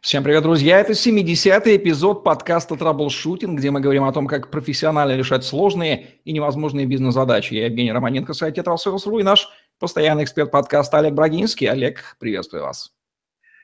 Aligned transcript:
Всем 0.00 0.24
привет, 0.24 0.44
друзья! 0.44 0.80
Это 0.80 0.92
70-й 0.92 1.76
эпизод 1.76 2.24
подкаста 2.24 2.74
«Troubleshooting», 2.74 3.58
где 3.58 3.70
мы 3.70 3.80
говорим 3.80 4.04
о 4.04 4.12
том, 4.12 4.28
как 4.28 4.50
профессионально 4.50 5.14
решать 5.14 5.44
сложные 5.44 6.12
и 6.24 6.32
невозможные 6.32 6.86
бизнес-задачи. 6.86 7.52
Я 7.52 7.66
Евгений 7.66 7.92
Романенко, 7.92 8.32
сайт 8.32 8.54
«Tetrasales.ru» 8.54 9.18
и 9.18 9.22
наш 9.22 9.50
постоянный 9.78 10.24
эксперт 10.24 10.50
подкаста 10.50 10.96
Олег 10.96 11.12
Брагинский. 11.12 11.66
Олег, 11.66 12.16
приветствую 12.18 12.62
вас. 12.62 12.94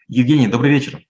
Евгений, 0.09 0.47
добрый 0.47 0.73
вечер. 0.73 1.01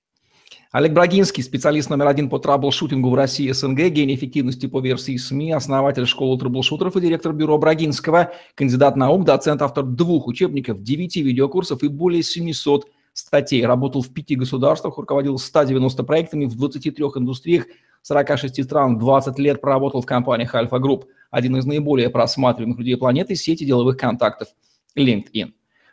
Олег 0.70 0.92
Брагинский, 0.92 1.42
специалист 1.42 1.90
номер 1.90 2.06
один 2.06 2.30
по 2.30 2.38
траблшутингу 2.38 3.10
в 3.10 3.14
России 3.16 3.50
СНГ, 3.50 3.88
гений 3.88 4.14
эффективности 4.14 4.66
по 4.66 4.80
версии 4.80 5.16
СМИ, 5.16 5.50
основатель 5.50 6.06
школы 6.06 6.38
траблшутеров 6.38 6.96
и 6.96 7.00
директор 7.00 7.32
бюро 7.32 7.58
Брагинского, 7.58 8.32
кандидат 8.54 8.94
наук, 8.94 9.24
доцент, 9.24 9.60
автор 9.60 9.82
двух 9.82 10.28
учебников, 10.28 10.84
девяти 10.84 11.22
видеокурсов 11.22 11.82
и 11.82 11.88
более 11.88 12.22
700 12.22 12.86
статей. 13.18 13.64
Работал 13.64 14.02
в 14.02 14.12
пяти 14.12 14.36
государствах, 14.36 14.98
руководил 14.98 15.38
190 15.38 16.02
проектами 16.04 16.44
в 16.44 16.54
23 16.54 17.04
индустриях, 17.16 17.66
46 18.02 18.64
стран, 18.64 18.98
20 18.98 19.38
лет 19.38 19.60
проработал 19.60 20.00
в 20.00 20.06
компаниях 20.06 20.54
Альфа 20.54 20.78
Групп, 20.78 21.06
один 21.30 21.56
из 21.56 21.64
наиболее 21.64 22.10
просматриваемых 22.10 22.78
людей 22.78 22.96
планеты, 22.96 23.34
сети 23.34 23.64
деловых 23.64 23.96
контактов 23.96 24.48
LinkedIn. 24.96 25.52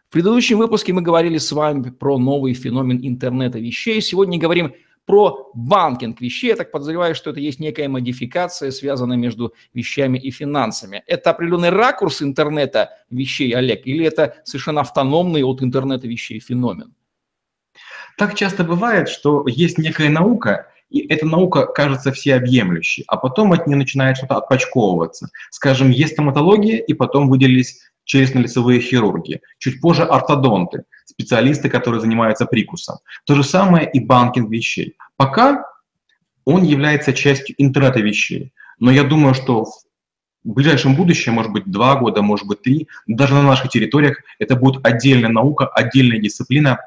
В 0.09 0.12
предыдущем 0.13 0.59
выпуске 0.59 0.93
мы 0.93 1.01
говорили 1.01 1.39
с 1.39 1.51
вами 1.51 1.89
про 1.89 2.20
новый 2.20 2.53
феномен 2.53 2.99
интернета 3.01 3.57
вещей. 3.57 3.99
Сегодня 3.99 4.37
говорим 4.37 4.73
про 5.05 5.49
банкинг 5.55 6.21
вещей. 6.21 6.49
Я 6.49 6.55
так 6.55 6.71
подозреваю, 6.71 7.15
что 7.15 7.31
это 7.31 7.40
есть 7.40 7.59
некая 7.59 7.87
модификация, 7.87 8.70
связанная 8.70 9.17
между 9.17 9.53
вещами 9.73 10.20
и 10.20 10.29
финансами. 10.29 11.03
Это 11.07 11.31
определенный 11.31 11.71
ракурс 11.71 12.21
интернета 12.21 12.91
вещей, 13.09 13.51
Олег, 13.55 13.87
или 13.87 14.05
это 14.05 14.35
совершенно 14.43 14.81
автономный 14.81 15.43
от 15.43 15.63
интернета 15.63 16.07
вещей 16.07 16.40
феномен? 16.40 16.93
Так 18.17 18.35
часто 18.35 18.63
бывает, 18.63 19.09
что 19.09 19.45
есть 19.48 19.77
некая 19.77 20.09
наука, 20.09 20.67
и 20.90 20.99
эта 21.08 21.26
наука 21.26 21.66
кажется 21.66 22.12
всеобъемлющей, 22.12 23.04
а 23.07 23.18
потом 23.18 23.51
от 23.51 23.65
нее 23.65 23.77
начинает 23.77 24.18
что-то 24.18 24.37
отпочковываться. 24.37 25.29
Скажем, 25.49 25.90
есть 25.90 26.13
стоматология, 26.13 26.77
и 26.77 26.93
потом 26.93 27.29
выделились 27.29 27.82
челюстно-лицевые 28.05 28.79
хирурги. 28.79 29.41
Чуть 29.57 29.82
позже 29.82 30.04
ортодонты, 30.04 30.84
специалисты, 31.05 31.70
которые 31.70 32.02
занимаются 32.02 32.46
прикусом. 32.46 32.98
То 33.26 33.35
же 33.35 33.43
самое 33.43 33.90
и 33.90 33.99
банкинг 33.99 34.49
вещей. 34.52 34.96
Пока 35.18 35.65
он 36.46 36.63
является 36.63 37.13
частью 37.13 37.55
интернета 37.57 38.02
вещей. 38.02 38.54
Но 38.80 38.91
я 38.91 39.04
думаю, 39.04 39.34
что 39.34 39.65
в 40.43 40.54
ближайшем 40.54 40.96
будущем, 40.96 41.34
может 41.34 41.52
быть, 41.52 41.65
два 41.65 41.96
года, 41.96 42.21
может 42.21 42.46
быть, 42.48 42.62
три, 42.62 42.87
даже 43.07 43.34
на 43.34 43.43
наших 43.43 43.70
территориях 43.70 44.18
это 44.40 44.55
будет 44.55 44.85
отдельная 44.85 45.30
наука, 45.30 45.68
отдельная 45.68 46.20
дисциплина, 46.20 46.80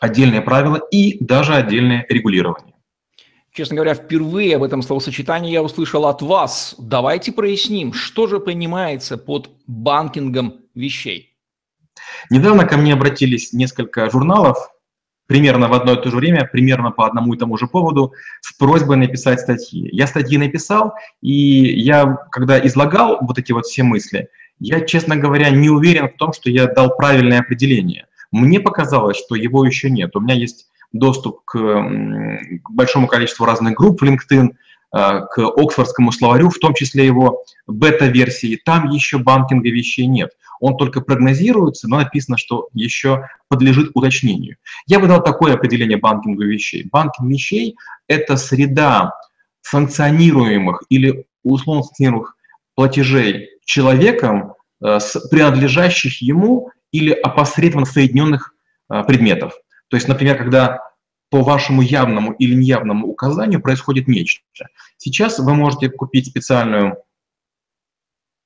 отдельные 0.00 0.42
правила 0.42 0.80
и 0.90 1.22
даже 1.22 1.54
отдельное 1.54 2.06
регулирование. 2.08 2.74
Честно 3.52 3.76
говоря, 3.76 3.94
впервые 3.94 4.56
об 4.56 4.62
этом 4.62 4.82
словосочетании 4.82 5.50
я 5.50 5.62
услышал 5.62 6.06
от 6.06 6.22
вас. 6.22 6.74
Давайте 6.78 7.32
проясним, 7.32 7.92
что 7.92 8.26
же 8.26 8.38
понимается 8.38 9.16
под 9.18 9.50
банкингом 9.66 10.60
вещей. 10.74 11.34
Недавно 12.30 12.66
ко 12.66 12.76
мне 12.76 12.92
обратились 12.92 13.52
несколько 13.52 14.08
журналов, 14.10 14.56
примерно 15.26 15.68
в 15.68 15.72
одно 15.72 15.94
и 15.94 16.02
то 16.02 16.10
же 16.10 16.16
время, 16.16 16.48
примерно 16.50 16.90
по 16.90 17.06
одному 17.06 17.34
и 17.34 17.38
тому 17.38 17.56
же 17.58 17.66
поводу, 17.66 18.12
с 18.40 18.52
просьбой 18.52 18.96
написать 18.96 19.40
статьи. 19.40 19.88
Я 19.92 20.06
статьи 20.06 20.38
написал, 20.38 20.92
и 21.20 21.32
я, 21.80 22.16
когда 22.30 22.64
излагал 22.66 23.18
вот 23.20 23.38
эти 23.38 23.52
вот 23.52 23.66
все 23.66 23.82
мысли, 23.82 24.28
я, 24.60 24.80
честно 24.80 25.16
говоря, 25.16 25.50
не 25.50 25.68
уверен 25.68 26.08
в 26.08 26.16
том, 26.16 26.32
что 26.32 26.50
я 26.50 26.66
дал 26.66 26.96
правильное 26.96 27.40
определение. 27.40 28.06
Мне 28.30 28.60
показалось, 28.60 29.16
что 29.16 29.34
его 29.34 29.64
еще 29.64 29.90
нет. 29.90 30.14
У 30.16 30.20
меня 30.20 30.34
есть 30.34 30.68
доступ 30.92 31.44
к, 31.44 31.58
к 31.58 32.70
большому 32.70 33.06
количеству 33.06 33.44
разных 33.44 33.74
групп 33.74 34.00
в 34.00 34.04
LinkedIn, 34.04 34.50
э, 34.50 35.20
к 35.30 35.38
Оксфордскому 35.38 36.12
словарю, 36.12 36.50
в 36.50 36.58
том 36.58 36.74
числе 36.74 37.06
его 37.06 37.44
бета-версии. 37.66 38.60
Там 38.64 38.88
еще 38.90 39.18
банкинга 39.18 39.68
вещей 39.70 40.06
нет. 40.06 40.30
Он 40.60 40.76
только 40.76 41.00
прогнозируется, 41.00 41.88
но 41.88 41.98
написано, 41.98 42.36
что 42.36 42.68
еще 42.72 43.24
подлежит 43.48 43.92
уточнению. 43.94 44.56
Я 44.86 44.98
бы 44.98 45.06
дал 45.06 45.22
такое 45.22 45.54
определение 45.54 45.98
банкинга 45.98 46.44
вещей. 46.44 46.88
Банкинг 46.90 47.30
вещей– 47.30 47.76
это 48.08 48.36
среда 48.36 49.12
санкционируемых 49.62 50.82
или 50.88 51.26
условно 51.44 51.82
санкционируемых 51.84 52.36
платежей 52.74 53.50
человеком, 53.64 54.54
э, 54.82 54.98
принадлежащих 55.30 56.22
ему 56.22 56.70
или 56.92 57.12
опосредованно 57.12 57.86
соединенных 57.86 58.54
а, 58.88 59.04
предметов. 59.04 59.54
То 59.88 59.96
есть, 59.96 60.08
например, 60.08 60.36
когда 60.36 60.80
по 61.30 61.42
вашему 61.42 61.82
явному 61.82 62.32
или 62.32 62.54
неявному 62.54 63.06
указанию 63.06 63.60
происходит 63.60 64.08
нечто. 64.08 64.42
Сейчас 64.96 65.38
вы 65.38 65.54
можете 65.54 65.90
купить 65.90 66.26
специальную 66.26 66.96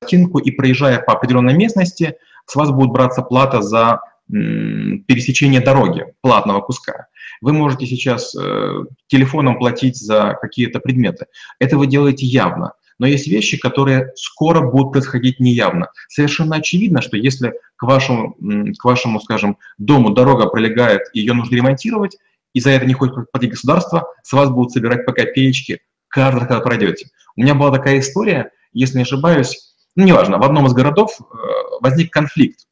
картинку 0.01 0.39
и 0.39 0.51
проезжая 0.51 0.99
по 0.99 1.13
определенной 1.13 1.53
местности, 1.53 2.17
с 2.45 2.55
вас 2.55 2.71
будет 2.71 2.89
браться 2.89 3.21
плата 3.21 3.61
за 3.61 4.01
пересечение 4.27 5.61
дороги, 5.61 6.05
платного 6.21 6.61
куска. 6.61 7.07
Вы 7.41 7.53
можете 7.53 7.85
сейчас 7.85 8.33
э, 8.35 8.85
телефоном 9.07 9.59
платить 9.59 9.97
за 9.97 10.37
какие-то 10.41 10.79
предметы. 10.79 11.27
Это 11.59 11.77
вы 11.77 11.87
делаете 11.87 12.25
явно 12.25 12.73
но 13.03 13.07
есть 13.07 13.27
вещи, 13.27 13.57
которые 13.57 14.13
скоро 14.15 14.61
будут 14.61 14.93
происходить 14.93 15.41
неявно. 15.41 15.89
Совершенно 16.07 16.55
очевидно, 16.55 17.01
что 17.01 17.17
если 17.17 17.53
к 17.75 17.83
вашему, 17.83 18.37
к 18.79 18.85
вашему 18.85 19.19
скажем, 19.19 19.57
дому 19.77 20.11
дорога 20.11 20.47
пролегает, 20.47 21.01
и 21.11 21.19
ее 21.19 21.33
нужно 21.33 21.53
ремонтировать, 21.53 22.15
и 22.53 22.61
за 22.61 22.69
это 22.69 22.85
не 22.85 22.93
хочет 22.93 23.29
платить 23.29 23.49
государство, 23.49 24.07
с 24.23 24.31
вас 24.31 24.49
будут 24.49 24.71
собирать 24.71 25.05
по 25.05 25.11
копеечке 25.11 25.81
каждый 26.07 26.37
раз, 26.37 26.47
когда 26.47 26.61
пройдете. 26.61 27.09
У 27.35 27.41
меня 27.41 27.55
была 27.55 27.71
такая 27.71 27.99
история, 27.99 28.51
если 28.71 28.95
не 28.95 29.03
ошибаюсь, 29.03 29.73
ну, 29.97 30.05
неважно, 30.05 30.37
в 30.37 30.43
одном 30.43 30.67
из 30.67 30.71
городов 30.71 31.19
э, 31.19 31.23
возник 31.81 32.09
конфликт. 32.09 32.67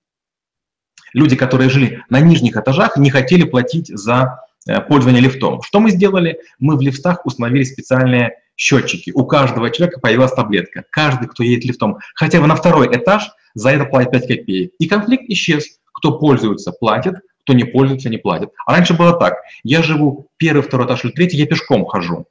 Люди, 1.13 1.35
которые 1.35 1.69
жили 1.69 2.05
на 2.09 2.21
нижних 2.21 2.55
этажах, 2.55 2.95
не 2.95 3.09
хотели 3.09 3.43
платить 3.43 3.87
за 3.89 4.45
э, 4.65 4.79
пользование 4.79 5.21
лифтом. 5.21 5.61
Что 5.61 5.81
мы 5.81 5.91
сделали? 5.91 6.39
Мы 6.57 6.77
в 6.77 6.81
лифтах 6.81 7.25
установили 7.25 7.65
специальные 7.65 8.37
счетчики. 8.55 9.11
У 9.11 9.25
каждого 9.25 9.69
человека 9.69 9.99
появилась 9.99 10.33
таблетка. 10.33 10.85
Каждый, 10.89 11.27
кто 11.27 11.43
едет 11.43 11.65
лифтом 11.65 11.97
хотя 12.15 12.39
бы 12.39 12.47
на 12.47 12.55
второй 12.55 12.87
этаж, 12.87 13.31
за 13.53 13.71
это 13.71 13.85
платит 13.85 14.11
5 14.11 14.27
копеек. 14.27 14.71
И 14.79 14.87
конфликт 14.87 15.25
исчез. 15.29 15.79
Кто 15.93 16.17
пользуется, 16.17 16.71
платит, 16.71 17.15
кто 17.43 17.53
не 17.53 17.63
пользуется, 17.63 18.09
не 18.09 18.17
платит. 18.17 18.49
А 18.65 18.73
раньше 18.73 18.93
было 18.93 19.13
так. 19.19 19.35
Я 19.63 19.83
живу 19.83 20.27
первый, 20.37 20.61
второй 20.61 20.87
этаж 20.87 21.03
или 21.05 21.11
третий, 21.11 21.37
я 21.37 21.45
пешком 21.45 21.85
хожу. 21.85 22.25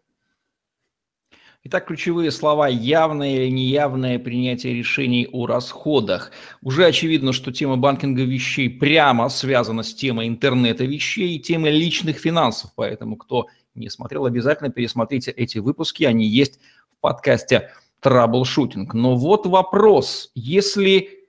Итак, 1.63 1.89
ключевые 1.89 2.31
слова 2.31 2.69
«явное» 2.69 3.37
или 3.37 3.51
неявное 3.51 4.19
принятие 4.19 4.73
решений 4.73 5.29
о 5.31 5.45
расходах. 5.45 6.33
Уже 6.63 6.87
очевидно, 6.87 7.35
что 7.35 7.53
тема 7.53 7.77
банкинга 7.77 8.23
вещей 8.23 8.71
прямо 8.71 9.29
связана 9.29 9.83
с 9.83 9.95
темой 9.95 10.27
интернета 10.27 10.85
вещей 10.87 11.37
и 11.37 11.39
темой 11.39 11.73
личных 11.73 12.17
финансов. 12.17 12.71
Поэтому 12.77 13.17
кто 13.17 13.49
не 13.75 13.89
смотрел, 13.89 14.27
обязательно 14.27 14.71
пересмотрите 14.71 15.31
эти 15.31 15.59
выпуски, 15.59 16.05
они 16.05 16.27
есть 16.27 16.61
в 16.91 17.01
подкасте 17.01 17.71
«Траблшутинг». 18.01 18.95
Но 18.95 19.17
вот 19.17 19.47
вопрос, 19.47 20.31
если 20.35 21.29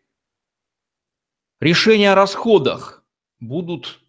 решения 1.59 2.11
о 2.11 2.15
расходах 2.15 3.03
будут 3.39 4.01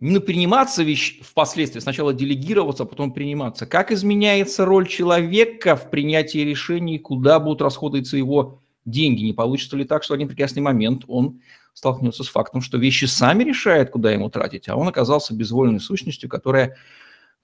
не 0.00 0.18
приниматься 0.20 0.82
вещь 0.82 1.20
впоследствии, 1.22 1.80
сначала 1.80 2.12
делегироваться, 2.12 2.82
а 2.82 2.86
потом 2.86 3.12
приниматься, 3.12 3.66
как 3.66 3.90
изменяется 3.90 4.64
роль 4.64 4.86
человека 4.86 5.76
в 5.76 5.90
принятии 5.90 6.38
решений, 6.38 6.98
куда 6.98 7.40
будут 7.40 7.62
расходоваться 7.62 8.16
его 8.16 8.62
деньги? 8.84 9.22
Не 9.22 9.32
получится 9.32 9.76
ли 9.76 9.84
так, 9.84 10.02
что 10.02 10.12
в 10.12 10.16
один 10.16 10.28
прекрасный 10.28 10.60
момент 10.60 11.04
он 11.06 11.40
столкнется 11.72 12.22
с 12.22 12.28
фактом, 12.28 12.60
что 12.60 12.76
вещи 12.76 13.06
сами 13.06 13.44
решают, 13.44 13.90
куда 13.90 14.12
ему 14.12 14.28
тратить, 14.28 14.68
а 14.68 14.76
он 14.76 14.88
оказался 14.88 15.34
безвольной 15.34 15.80
сущностью, 15.80 16.28
которая 16.28 16.76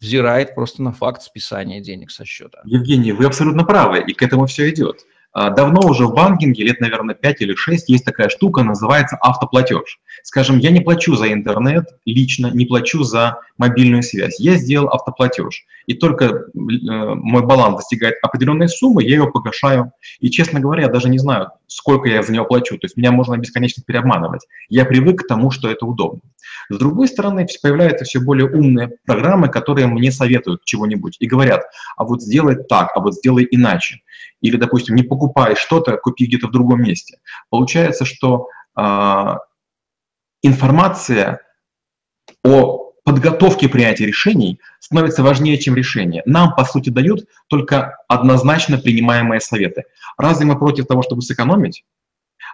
взирает 0.01 0.55
просто 0.55 0.83
на 0.83 0.93
факт 0.93 1.23
списания 1.23 1.81
денег 1.81 2.11
со 2.11 2.25
счета. 2.25 2.63
Евгений, 2.65 3.13
вы 3.13 3.27
абсолютно 3.27 3.65
правы, 3.65 4.03
и 4.07 4.13
к 4.13 4.23
этому 4.23 4.47
все 4.47 4.71
идет. 4.71 5.05
А, 5.33 5.51
давно 5.51 5.81
уже 5.89 6.07
в 6.07 6.15
банкинге, 6.15 6.65
лет, 6.65 6.81
наверное, 6.81 7.15
5 7.15 7.43
или 7.43 7.55
6, 7.55 7.89
есть 7.89 8.05
такая 8.05 8.29
штука, 8.29 8.63
называется 8.63 9.17
автоплатеж. 9.17 10.01
Скажем, 10.25 10.59
я 10.59 10.71
не 10.71 10.81
плачу 10.81 11.15
за 11.15 11.33
интернет 11.33 11.87
лично, 12.05 12.51
не 12.53 12.67
плачу 12.67 13.05
за 13.05 13.39
мобильную 13.57 14.03
связь. 14.03 14.41
Я 14.41 14.57
сделал 14.57 14.89
автоплатеж. 14.89 15.65
И 15.87 15.95
только 15.95 16.25
э, 16.25 16.49
мой 16.55 17.47
баланс 17.47 17.77
достигает 17.77 18.17
определенной 18.23 18.69
суммы, 18.69 19.05
я 19.05 19.17
его 19.17 19.31
погашаю. 19.31 19.93
И, 20.19 20.31
честно 20.31 20.61
говоря, 20.61 20.83
я 20.83 20.89
даже 20.89 21.09
не 21.09 21.19
знаю, 21.19 21.51
сколько 21.69 22.09
я 22.09 22.23
за 22.23 22.33
него 22.33 22.45
плачу. 22.45 22.77
То 22.79 22.87
есть 22.87 22.97
меня 22.97 23.13
можно 23.13 23.37
бесконечно 23.37 23.83
переобманывать. 23.87 24.47
Я 24.69 24.85
привык 24.85 25.23
к 25.23 25.29
тому, 25.29 25.51
что 25.51 25.71
это 25.71 25.87
удобно. 25.87 26.21
С 26.69 26.79
другой 26.79 27.09
стороны, 27.09 27.47
появляются 27.63 28.05
все 28.05 28.21
более 28.21 28.49
умные 28.49 28.93
программы, 29.05 29.49
которые 29.49 29.87
мне 29.87 30.13
советуют 30.13 30.65
чего-нибудь 30.65 31.17
и 31.19 31.27
говорят, 31.27 31.63
а 31.97 32.05
вот 32.05 32.23
сделай 32.23 32.57
так, 32.57 32.93
а 32.95 33.01
вот 33.01 33.15
сделай 33.15 33.47
иначе. 33.51 34.01
Или, 34.41 34.57
допустим, 34.57 34.95
не 34.95 35.03
покупай 35.03 35.20
что-то, 35.59 35.97
купи 35.97 36.27
где-то 36.27 36.49
в 36.49 36.53
другом 36.53 36.83
месте. 36.83 37.19
Получается, 37.51 38.05
что 38.05 38.49
э, 38.77 39.37
информация 40.43 41.41
о 42.45 42.93
подготовки 43.05 43.67
принятия 43.67 44.07
решений 44.07 44.61
становится 44.79 45.23
важнее, 45.23 45.59
чем 45.59 45.75
решение. 45.75 46.23
Нам, 46.27 46.55
по 46.55 46.65
сути, 46.65 46.91
дают 46.91 47.27
только 47.49 47.97
однозначно 48.09 48.79
принимаемые 48.79 49.41
советы. 49.41 49.85
Разве 50.17 50.47
мы 50.47 50.59
против 50.59 50.87
того, 50.87 51.03
чтобы 51.03 51.23
сэкономить? 51.23 51.85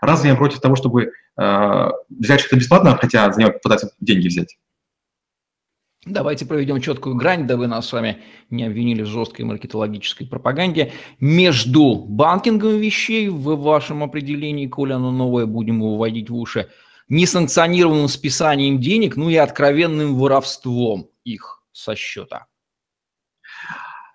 Разве 0.00 0.32
мы 0.32 0.36
против 0.36 0.60
того, 0.60 0.76
чтобы 0.76 1.12
э, 1.38 1.90
взять 2.08 2.40
что-то 2.40 2.56
бесплатно, 2.56 2.96
хотя 2.96 3.32
за 3.32 3.40
него 3.40 3.52
пытаться 3.62 3.90
деньги 4.00 4.28
взять? 4.28 4.56
Давайте 6.06 6.46
проведем 6.46 6.80
четкую 6.80 7.16
грань, 7.16 7.48
да 7.48 7.56
вы 7.56 7.66
нас 7.66 7.88
с 7.88 7.92
вами 7.92 8.22
не 8.48 8.62
обвинили 8.62 9.02
в 9.02 9.06
жесткой 9.06 9.44
маркетологической 9.44 10.24
пропаганде. 10.24 10.92
Между 11.18 11.96
банкингом 11.96 12.78
вещей 12.78 13.28
в 13.28 13.56
вашем 13.56 14.04
определении, 14.04 14.68
коли 14.68 14.92
оно 14.92 15.10
новое, 15.10 15.46
будем 15.46 15.78
его 15.78 15.96
вводить 15.96 16.30
в 16.30 16.36
уши, 16.36 16.68
несанкционированным 17.08 18.06
списанием 18.06 18.80
денег, 18.80 19.16
ну 19.16 19.30
и 19.30 19.34
откровенным 19.34 20.14
воровством 20.14 21.10
их 21.24 21.64
со 21.72 21.96
счета. 21.96 22.46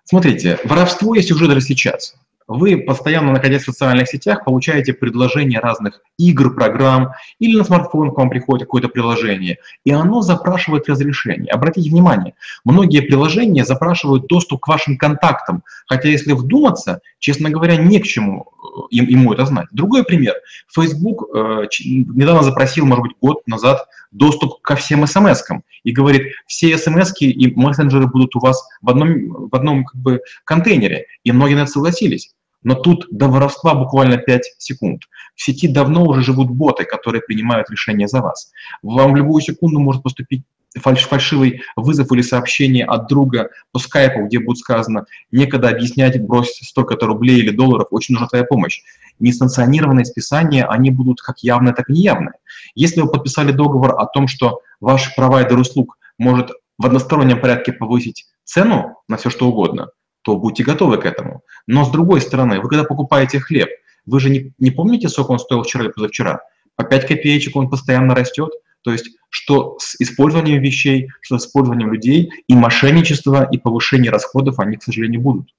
Смотрите, 0.04 0.58
воровство 0.64 1.14
есть 1.14 1.30
уже 1.30 1.46
даже 1.46 1.60
сейчас. 1.60 2.14
Вы, 2.58 2.76
постоянно 2.76 3.32
находясь 3.32 3.62
в 3.62 3.66
социальных 3.66 4.08
сетях, 4.08 4.44
получаете 4.44 4.92
предложения 4.92 5.58
разных 5.58 6.00
игр, 6.18 6.54
программ, 6.54 7.12
или 7.38 7.56
на 7.56 7.64
смартфон 7.64 8.12
к 8.12 8.18
вам 8.18 8.30
приходит 8.30 8.66
какое-то 8.66 8.88
приложение, 8.88 9.58
и 9.84 9.92
оно 9.92 10.20
запрашивает 10.22 10.88
разрешение. 10.88 11.52
Обратите 11.52 11.90
внимание, 11.90 12.34
многие 12.64 13.00
приложения 13.00 13.64
запрашивают 13.64 14.26
доступ 14.26 14.60
к 14.60 14.68
вашим 14.68 14.96
контактам, 14.96 15.62
хотя 15.86 16.08
если 16.08 16.32
вдуматься, 16.32 17.00
честно 17.18 17.50
говоря, 17.50 17.76
не 17.76 17.98
к 18.00 18.04
чему 18.04 18.46
э, 18.62 18.66
им, 18.90 19.06
ему 19.06 19.32
это 19.32 19.46
знать. 19.46 19.66
Другой 19.72 20.04
пример. 20.04 20.34
Facebook 20.72 21.28
э, 21.34 21.66
недавно 21.84 22.42
запросил, 22.42 22.86
может 22.86 23.02
быть, 23.02 23.16
год 23.20 23.46
назад 23.46 23.86
доступ 24.10 24.60
ко 24.60 24.76
всем 24.76 25.04
смс-кам 25.06 25.62
и 25.84 25.92
говорит, 25.92 26.32
все 26.46 26.76
смс 26.78 27.12
и 27.20 27.52
мессенджеры 27.54 28.06
будут 28.06 28.36
у 28.36 28.40
вас 28.40 28.62
в 28.80 28.90
одном, 28.90 29.48
в 29.48 29.54
одном 29.54 29.84
как 29.84 30.00
бы, 30.00 30.20
контейнере. 30.44 31.06
И 31.24 31.32
многие 31.32 31.54
на 31.54 31.62
это 31.62 31.70
согласились. 31.70 32.34
Но 32.62 32.74
тут 32.74 33.06
до 33.10 33.28
воровства 33.28 33.74
буквально 33.74 34.18
5 34.18 34.42
секунд. 34.58 35.02
В 35.34 35.42
сети 35.42 35.68
давно 35.68 36.04
уже 36.04 36.22
живут 36.22 36.50
боты, 36.50 36.84
которые 36.84 37.22
принимают 37.22 37.70
решения 37.70 38.08
за 38.08 38.20
вас. 38.20 38.52
Вам 38.82 39.12
в 39.12 39.16
любую 39.16 39.42
секунду 39.42 39.80
может 39.80 40.02
поступить 40.02 40.44
фальш 40.80 41.06
фальшивый 41.06 41.62
вызов 41.76 42.10
или 42.12 42.22
сообщение 42.22 42.84
от 42.84 43.08
друга 43.08 43.50
по 43.72 43.78
скайпу, 43.78 44.24
где 44.26 44.38
будет 44.38 44.58
сказано, 44.58 45.04
некогда 45.30 45.68
объяснять, 45.68 46.20
брось 46.22 46.58
столько-то 46.62 47.06
рублей 47.06 47.38
или 47.38 47.50
долларов, 47.50 47.88
очень 47.90 48.14
нужна 48.14 48.28
твоя 48.28 48.44
помощь. 48.44 48.82
Несанкционированные 49.18 50.04
списания, 50.04 50.64
они 50.64 50.90
будут 50.90 51.20
как 51.20 51.40
явные, 51.40 51.74
так 51.74 51.90
и 51.90 51.92
неявные. 51.92 52.34
Если 52.74 53.00
вы 53.00 53.10
подписали 53.10 53.52
договор 53.52 54.00
о 54.00 54.06
том, 54.06 54.28
что 54.28 54.60
ваш 54.80 55.14
провайдер 55.14 55.58
услуг 55.58 55.98
может 56.18 56.50
в 56.78 56.86
одностороннем 56.86 57.40
порядке 57.40 57.72
повысить 57.72 58.26
цену 58.44 58.96
на 59.08 59.16
все 59.16 59.30
что 59.30 59.48
угодно– 59.48 59.90
то 60.22 60.36
будьте 60.36 60.64
готовы 60.64 60.98
к 60.98 61.06
этому. 61.06 61.42
Но 61.66 61.84
с 61.84 61.90
другой 61.90 62.20
стороны, 62.20 62.60
вы 62.60 62.68
когда 62.68 62.84
покупаете 62.84 63.40
хлеб, 63.40 63.68
вы 64.06 64.20
же 64.20 64.30
не, 64.30 64.52
не 64.58 64.70
помните, 64.70 65.08
сколько 65.08 65.32
он 65.32 65.38
стоил 65.38 65.62
вчера 65.62 65.84
или 65.84 65.90
позавчера? 65.90 66.40
По 66.76 66.84
5 66.84 67.06
копеечек 67.06 67.54
он 67.56 67.68
постоянно 67.68 68.14
растет. 68.14 68.50
То 68.82 68.92
есть 68.92 69.16
что 69.30 69.76
с 69.78 69.98
использованием 70.00 70.60
вещей, 70.60 71.08
что 71.20 71.38
с 71.38 71.46
использованием 71.46 71.92
людей, 71.92 72.30
и 72.48 72.54
мошенничество, 72.54 73.48
и 73.50 73.58
повышение 73.58 74.10
расходов, 74.10 74.58
они, 74.58 74.76
к 74.76 74.82
сожалению, 74.82 75.20
будут. 75.20 75.54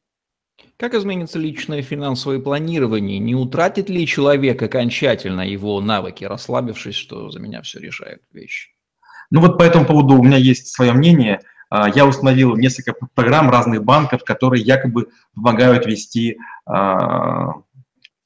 Как 0.78 0.94
изменится 0.94 1.40
личное 1.40 1.82
финансовое 1.82 2.40
планирование? 2.40 3.20
Не 3.20 3.36
утратит 3.36 3.90
ли 3.90 4.06
человек 4.06 4.62
окончательно 4.62 5.42
его 5.42 5.80
навыки, 5.80 6.26
расслабившись, 6.26 6.96
что 6.96 7.32
за 7.32 7.40
меня 7.40 7.62
все 7.62 7.80
решает 7.80 8.22
вещи? 8.32 8.70
Ну 9.32 9.42
вот 9.42 9.58
по 9.58 9.64
этому 9.64 9.86
поводу 9.86 10.16
у 10.16 10.24
меня 10.24 10.38
есть 10.38 10.68
свое 10.68 10.94
мнение– 10.94 11.40
я 11.96 12.06
установил 12.06 12.56
несколько 12.56 12.94
программ 13.16 13.50
разных 13.50 13.84
банков, 13.84 14.24
которые 14.24 14.64
якобы 14.64 15.08
помогают 15.34 15.86
вести 15.86 16.38
а, 16.66 17.54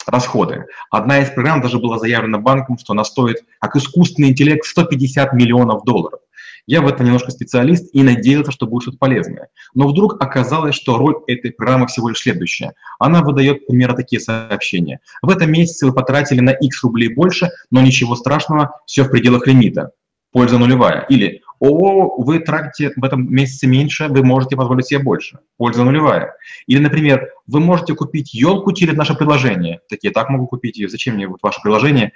расходы. 0.08 0.66
Одна 0.90 1.20
из 1.20 1.30
программ 1.30 1.62
даже 1.62 1.80
была 1.80 2.00
заявлена 2.00 2.40
банком, 2.40 2.78
что 2.78 2.94
она 2.94 3.04
стоит, 3.04 3.44
как 3.60 3.76
искусственный 3.76 4.30
интеллект, 4.30 4.66
150 4.66 5.34
миллионов 5.34 5.84
долларов. 5.84 6.20
Я 6.66 6.82
в 6.82 6.88
этом 6.88 7.06
немножко 7.06 7.32
специалист 7.32 7.90
и 7.94 8.04
надеялся, 8.04 8.52
что 8.52 8.68
будет 8.68 8.84
что-то 8.84 8.98
полезное. 8.98 9.48
Но 9.74 9.88
вдруг 9.88 10.22
оказалось, 10.22 10.76
что 10.76 10.98
роль 10.98 11.16
этой 11.28 11.52
программы 11.52 11.88
всего 11.88 12.10
лишь 12.10 12.20
следующая. 12.20 12.74
Она 13.00 13.22
выдает 13.22 13.66
примерно 13.68 13.96
такие 13.96 14.20
сообщения. 14.20 15.00
В 15.22 15.30
этом 15.30 15.50
месяце 15.50 15.86
вы 15.86 15.94
потратили 15.94 16.42
на 16.42 16.52
X 16.52 16.84
рублей 16.84 17.14
больше, 17.14 17.50
но 17.72 17.82
ничего 17.82 18.16
страшного, 18.16 18.82
все 18.86 19.04
в 19.04 19.10
пределах 19.10 19.48
лимита. 19.48 19.92
Польза 20.34 20.58
нулевая. 20.58 21.06
Или 21.08 21.42
о, 21.60 22.22
вы 22.22 22.40
тратите 22.40 22.94
в 22.96 23.04
этом 23.04 23.32
месяце 23.34 23.68
меньше, 23.68 24.08
вы 24.08 24.24
можете 24.24 24.56
позволить 24.56 24.88
себе 24.88 25.00
больше. 25.00 25.40
Польза 25.58 25.84
нулевая. 25.84 26.36
Или, 26.68 26.80
например, 26.80 27.32
вы 27.48 27.60
можете 27.60 27.96
купить 27.96 28.34
елку 28.34 28.74
через 28.74 28.96
наше 28.96 29.16
приложение. 29.16 29.82
Такие, 29.90 30.14
так 30.14 30.30
могу 30.30 30.48
купить 30.48 30.78
ее, 30.78 30.90
зачем 30.90 31.16
мне 31.16 31.28
вот 31.28 31.40
ваше 31.42 31.62
приложение? 31.62 32.12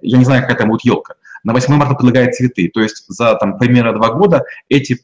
Я 0.00 0.18
не 0.18 0.24
знаю, 0.24 0.42
какая 0.42 0.56
там 0.56 0.68
будет 0.68 0.84
елка. 0.84 1.14
На 1.44 1.52
8 1.52 1.74
марта 1.74 1.94
предлагает 1.94 2.34
цветы. 2.34 2.70
То 2.72 2.80
есть 2.80 3.04
за 3.08 3.34
там, 3.34 3.58
примерно 3.58 3.92
два 3.92 4.12
года 4.12 4.44
эти 4.68 4.98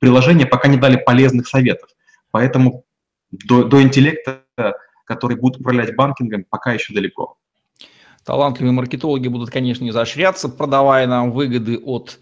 приложения 0.00 0.46
пока 0.46 0.68
не 0.68 0.76
дали 0.76 0.96
полезных 0.96 1.46
советов. 1.46 1.90
Поэтому 2.30 2.84
до, 3.30 3.64
до 3.64 3.82
интеллекта, 3.82 4.42
который 5.04 5.36
будет 5.36 5.60
управлять 5.60 5.94
банкингом, 5.94 6.44
пока 6.48 6.72
еще 6.72 6.94
далеко. 6.94 7.36
Талантливые 8.24 8.72
маркетологи 8.72 9.28
будут, 9.28 9.50
конечно, 9.50 9.88
изощряться, 9.88 10.48
продавая 10.48 11.06
нам 11.06 11.32
выгоды 11.32 11.78
от 11.78 12.20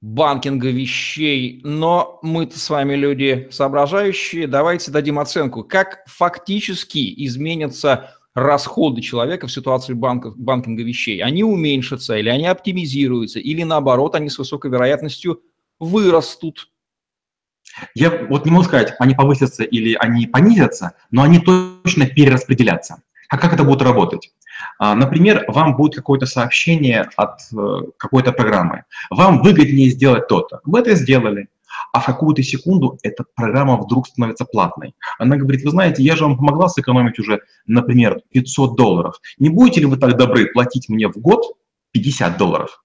банкинга 0.00 0.70
вещей, 0.70 1.60
но 1.62 2.18
мы-то 2.22 2.58
с 2.58 2.70
вами 2.70 2.94
люди 2.94 3.48
соображающие, 3.50 4.46
давайте 4.46 4.90
дадим 4.90 5.18
оценку, 5.18 5.62
как 5.62 6.02
фактически 6.06 7.12
изменятся 7.26 8.16
расходы 8.34 9.02
человека 9.02 9.46
в 9.46 9.52
ситуации 9.52 9.92
банков, 9.92 10.38
банкинга 10.38 10.82
вещей. 10.82 11.22
Они 11.22 11.42
уменьшатся 11.44 12.16
или 12.16 12.28
они 12.28 12.46
оптимизируются, 12.46 13.40
или 13.40 13.62
наоборот, 13.62 14.14
они 14.14 14.30
с 14.30 14.38
высокой 14.38 14.70
вероятностью 14.70 15.42
вырастут. 15.78 16.70
Я 17.94 18.26
вот 18.28 18.46
не 18.46 18.50
могу 18.50 18.64
сказать, 18.64 18.94
они 18.98 19.14
повысятся 19.14 19.64
или 19.64 19.94
они 19.94 20.26
понизятся, 20.26 20.92
но 21.10 21.22
они 21.22 21.38
точно 21.40 22.06
перераспределятся. 22.06 23.02
А 23.28 23.38
как 23.38 23.52
это 23.52 23.64
будет 23.64 23.82
работать? 23.82 24.32
А, 24.82 24.94
например, 24.94 25.44
вам 25.46 25.76
будет 25.76 25.94
какое-то 25.94 26.24
сообщение 26.24 27.10
от 27.16 27.40
э, 27.52 27.82
какой-то 27.98 28.32
программы. 28.32 28.84
Вам 29.10 29.42
выгоднее 29.42 29.90
сделать 29.90 30.26
то-то. 30.26 30.60
Вы 30.64 30.80
это 30.80 30.94
сделали. 30.94 31.48
А 31.92 32.00
в 32.00 32.06
какую-то 32.06 32.42
секунду 32.42 32.98
эта 33.02 33.26
программа 33.34 33.76
вдруг 33.76 34.08
становится 34.08 34.46
платной. 34.46 34.94
Она 35.18 35.36
говорит, 35.36 35.64
вы 35.64 35.70
знаете, 35.70 36.02
я 36.02 36.16
же 36.16 36.24
вам 36.24 36.38
помогла 36.38 36.68
сэкономить 36.68 37.18
уже, 37.18 37.42
например, 37.66 38.22
500 38.32 38.74
долларов. 38.74 39.20
Не 39.38 39.50
будете 39.50 39.80
ли 39.80 39.86
вы 39.86 39.98
так 39.98 40.16
добры 40.16 40.46
платить 40.46 40.88
мне 40.88 41.08
в 41.08 41.18
год 41.18 41.44
50 41.92 42.38
долларов? 42.38 42.82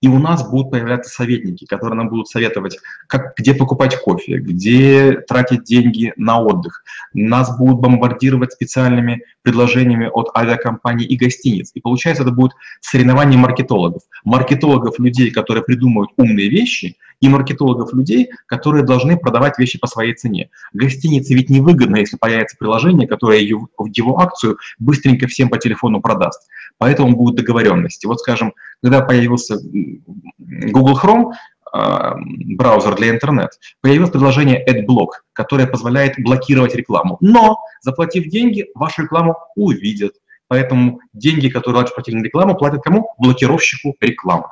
И 0.00 0.08
у 0.08 0.18
нас 0.18 0.48
будут 0.48 0.70
появляться 0.70 1.12
советники, 1.12 1.64
которые 1.64 1.96
нам 1.96 2.08
будут 2.08 2.28
советовать, 2.28 2.78
как, 3.06 3.34
где 3.36 3.54
покупать 3.54 3.96
кофе, 3.96 4.38
где 4.38 5.12
тратить 5.12 5.64
деньги 5.64 6.12
на 6.16 6.40
отдых. 6.40 6.84
Нас 7.12 7.56
будут 7.58 7.80
бомбардировать 7.80 8.52
специальными 8.52 9.22
предложениями 9.42 10.10
от 10.12 10.30
авиакомпаний 10.36 11.06
и 11.06 11.16
гостиниц. 11.16 11.70
И 11.74 11.80
получается, 11.80 12.22
это 12.22 12.32
будет 12.32 12.52
соревнование 12.80 13.38
маркетологов. 13.38 14.02
Маркетологов 14.24 14.98
людей, 14.98 15.30
которые 15.30 15.64
придумывают 15.64 16.10
умные 16.16 16.48
вещи, 16.48 16.96
и 17.20 17.28
маркетологов 17.28 17.94
людей, 17.94 18.28
которые 18.46 18.84
должны 18.84 19.16
продавать 19.16 19.58
вещи 19.58 19.78
по 19.78 19.86
своей 19.86 20.14
цене. 20.14 20.50
Гостинице 20.74 21.34
ведь 21.34 21.48
невыгодно, 21.48 21.96
если 21.96 22.16
появится 22.16 22.56
приложение, 22.58 23.08
которое 23.08 23.40
его, 23.40 23.68
его 23.94 24.20
акцию 24.20 24.58
быстренько 24.78 25.26
всем 25.26 25.48
по 25.48 25.58
телефону 25.58 26.02
продаст. 26.02 26.48
Поэтому 26.76 27.16
будут 27.16 27.36
договоренности. 27.36 28.06
Вот, 28.06 28.20
скажем, 28.20 28.52
когда 28.82 29.00
появился 29.00 29.58
Google 30.38 30.98
Chrome, 31.02 31.32
а, 31.72 32.14
браузер 32.16 32.94
для 32.94 33.10
интернет, 33.10 33.50
появилось 33.80 34.10
предложение 34.10 34.64
AdBlock, 34.64 35.08
которое 35.32 35.66
позволяет 35.66 36.14
блокировать 36.18 36.74
рекламу. 36.74 37.16
Но, 37.20 37.58
заплатив 37.80 38.28
деньги, 38.28 38.66
вашу 38.74 39.02
рекламу 39.02 39.36
увидят. 39.56 40.12
Поэтому 40.46 41.00
деньги, 41.12 41.48
которые 41.48 41.84
платили 41.86 42.16
на 42.16 42.22
рекламу, 42.22 42.54
платят 42.56 42.82
кому? 42.82 43.08
Блокировщику 43.18 43.96
рекламы. 44.00 44.50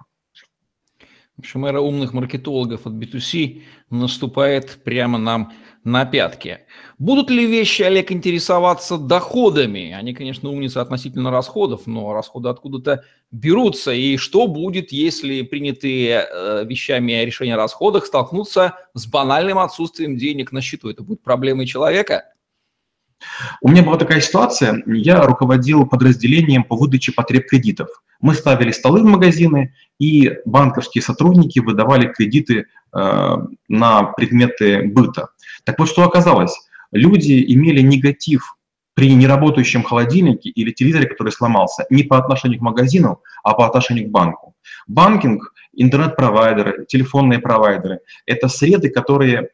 В 1.37 1.41
общем, 1.41 1.65
эра 1.65 1.81
умных 1.81 2.13
маркетологов 2.13 2.87
от 2.87 2.93
B2C 2.93 3.63
наступает 3.91 4.83
прямо 4.85 5.19
нам 5.19 5.53
на 5.83 6.05
пятки. 6.05 6.61
Будут 6.99 7.31
ли 7.31 7.47
вещи, 7.47 7.83
Олег, 7.83 8.13
интересоваться 8.13 8.99
доходами? 8.99 9.93
Они, 9.93 10.15
конечно, 10.15 10.51
умницы 10.51 10.79
относительно 10.79 11.31
расходов, 11.31 11.87
но 11.87 12.13
расходы 12.13 12.49
откуда-то 12.49 13.05
берутся. 13.31 13.93
И 13.93 14.17
что 14.19 14.47
будет, 14.47 14.93
если 14.93 15.43
принятые 15.43 16.27
э, 16.31 16.65
вещами 16.65 17.13
решения 17.25 17.55
о 17.55 17.57
расходах 17.57 18.07
столкнутся 18.07 18.75
с 18.95 19.07
банальным 19.07 19.59
отсутствием 19.59 20.17
денег 20.17 20.53
на 20.53 20.61
счету? 20.61 20.91
Это 20.91 21.03
будет 21.03 21.23
проблемой 21.23 21.67
человека? 21.67 22.27
У 23.61 23.69
меня 23.69 23.83
была 23.83 23.97
такая 23.97 24.21
ситуация, 24.21 24.83
я 24.87 25.23
руководил 25.23 25.87
подразделением 25.87 26.65
по 26.65 26.77
выдаче 26.77 27.13
потреб 27.13 27.49
кредитов. 27.49 27.89
Мы 28.21 28.35
ставили 28.35 28.71
столы 28.71 29.03
в 29.03 29.07
магазины, 29.07 29.75
и 29.99 30.33
банковские 30.45 31.03
сотрудники 31.03 31.59
выдавали 31.59 32.07
кредиты 32.07 32.67
э, 32.95 33.37
на 33.69 34.03
предметы 34.05 34.83
быта. 34.83 35.29
Так 35.65 35.79
вот, 35.79 35.89
что 35.89 36.05
оказалось? 36.05 36.57
Люди 36.93 37.45
имели 37.53 37.81
негатив 37.81 38.57
при 38.95 39.15
неработающем 39.15 39.83
холодильнике 39.83 40.51
или 40.51 40.71
телевизоре, 40.71 41.09
который 41.09 41.33
сломался, 41.33 41.87
не 41.91 42.03
по 42.03 42.19
отношению 42.19 42.59
к 42.59 42.63
магазину, 42.63 43.23
а 43.43 43.55
по 43.55 43.67
отношению 43.67 44.09
к 44.09 44.11
банку. 44.11 44.55
Банкинг, 44.87 45.53
интернет-провайдеры, 45.73 46.85
телефонные 46.87 47.39
провайдеры– 47.39 48.01
это 48.27 48.49
среды, 48.49 48.91
которые 48.91 49.49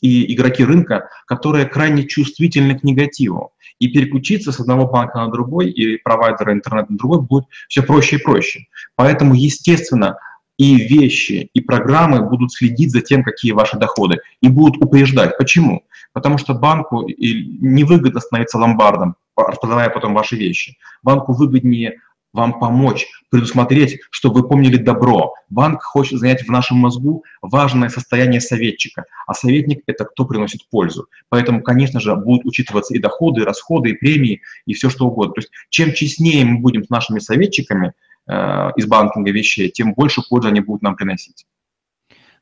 и 0.00 0.34
игроки 0.34 0.64
рынка, 0.64 1.08
которые 1.26 1.66
крайне 1.66 2.04
чувствительны 2.04 2.78
к 2.78 2.84
негативу. 2.84 3.52
И 3.78 3.88
переключиться 3.88 4.52
с 4.52 4.60
одного 4.60 4.86
банка 4.86 5.18
на 5.18 5.28
другой 5.28 5.70
и 5.70 5.96
провайдера 5.96 6.52
интернета 6.52 6.92
на 6.92 6.98
другой 6.98 7.22
будет 7.22 7.44
все 7.68 7.82
проще 7.82 8.16
и 8.16 8.22
проще. 8.22 8.66
Поэтому, 8.96 9.34
естественно, 9.34 10.16
и 10.56 10.76
вещи, 10.76 11.50
и 11.52 11.60
программы 11.60 12.28
будут 12.28 12.52
следить 12.52 12.92
за 12.92 13.00
тем, 13.00 13.24
какие 13.24 13.52
ваши 13.52 13.76
доходы, 13.76 14.20
и 14.40 14.48
будут 14.48 14.80
упреждать. 14.82 15.36
Почему? 15.36 15.82
Потому 16.12 16.38
что 16.38 16.54
банку 16.54 17.08
невыгодно 17.08 18.20
становиться 18.20 18.58
ломбардом, 18.58 19.16
продавая 19.34 19.90
потом 19.90 20.14
ваши 20.14 20.36
вещи. 20.36 20.76
Банку 21.02 21.32
выгоднее 21.32 22.00
вам 22.34 22.58
помочь, 22.58 23.06
предусмотреть, 23.30 24.00
чтобы 24.10 24.42
вы 24.42 24.48
помнили 24.48 24.76
добро. 24.76 25.34
Банк 25.48 25.82
хочет 25.82 26.18
занять 26.18 26.42
в 26.42 26.50
нашем 26.50 26.76
мозгу 26.78 27.24
важное 27.40 27.88
состояние 27.88 28.40
советчика, 28.40 29.04
а 29.26 29.32
советник– 29.32 29.82
это 29.86 30.04
кто 30.04 30.26
приносит 30.26 30.68
пользу. 30.68 31.06
Поэтому, 31.30 31.62
конечно 31.62 32.00
же, 32.00 32.14
будут 32.14 32.44
учитываться 32.44 32.92
и 32.92 32.98
доходы, 32.98 33.40
и 33.40 33.44
расходы, 33.44 33.90
и 33.90 33.94
премии, 33.94 34.42
и 34.66 34.74
все 34.74 34.90
что 34.90 35.06
угодно. 35.06 35.34
То 35.34 35.40
есть 35.40 35.50
чем 35.70 35.94
честнее 35.94 36.44
мы 36.44 36.58
будем 36.58 36.84
с 36.84 36.90
нашими 36.90 37.20
советчиками 37.20 37.92
э, 38.26 38.70
из 38.76 38.86
банкинга 38.86 39.30
вещей, 39.30 39.70
тем 39.70 39.94
больше 39.94 40.20
пользы 40.28 40.48
они 40.48 40.60
будут 40.60 40.82
нам 40.82 40.96
приносить. 40.96 41.46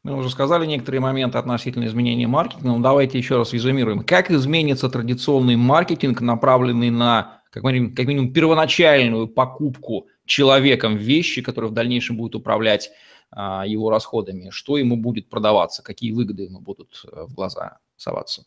Мы 0.03 0.17
уже 0.17 0.31
сказали 0.31 0.67
некоторые 0.67 1.01
моменты 1.01 1.39
относительно 1.39 1.85
изменения 1.85 2.27
маркетинга, 2.27 2.69
но 2.71 2.81
давайте 2.81 3.19
еще 3.19 3.37
раз 3.37 3.53
резюмируем. 3.53 4.03
Как 4.03 4.33
изменится 4.33 4.89
традиционный 4.89 5.55
маркетинг, 5.55 6.21
направленный 6.23 6.91
на 6.91 7.42
как 7.53 7.63
минимум, 7.65 7.95
как 7.95 8.07
минимум 8.07 8.33
первоначальную 8.33 9.29
покупку 9.29 10.09
человеком 10.25 10.97
вещи, 10.97 11.43
которые 11.43 11.71
в 11.71 11.75
дальнейшем 11.75 12.17
будут 12.17 12.35
управлять 12.35 12.91
а, 13.31 13.67
его 13.67 13.91
расходами, 13.91 14.49
что 14.51 14.79
ему 14.79 14.97
будет 14.97 15.29
продаваться, 15.29 15.83
какие 15.83 16.13
выгоды 16.13 16.45
ему 16.45 16.61
будут 16.61 17.05
э, 17.05 17.25
в 17.29 17.35
глаза 17.35 17.79
соваться. 17.97 18.45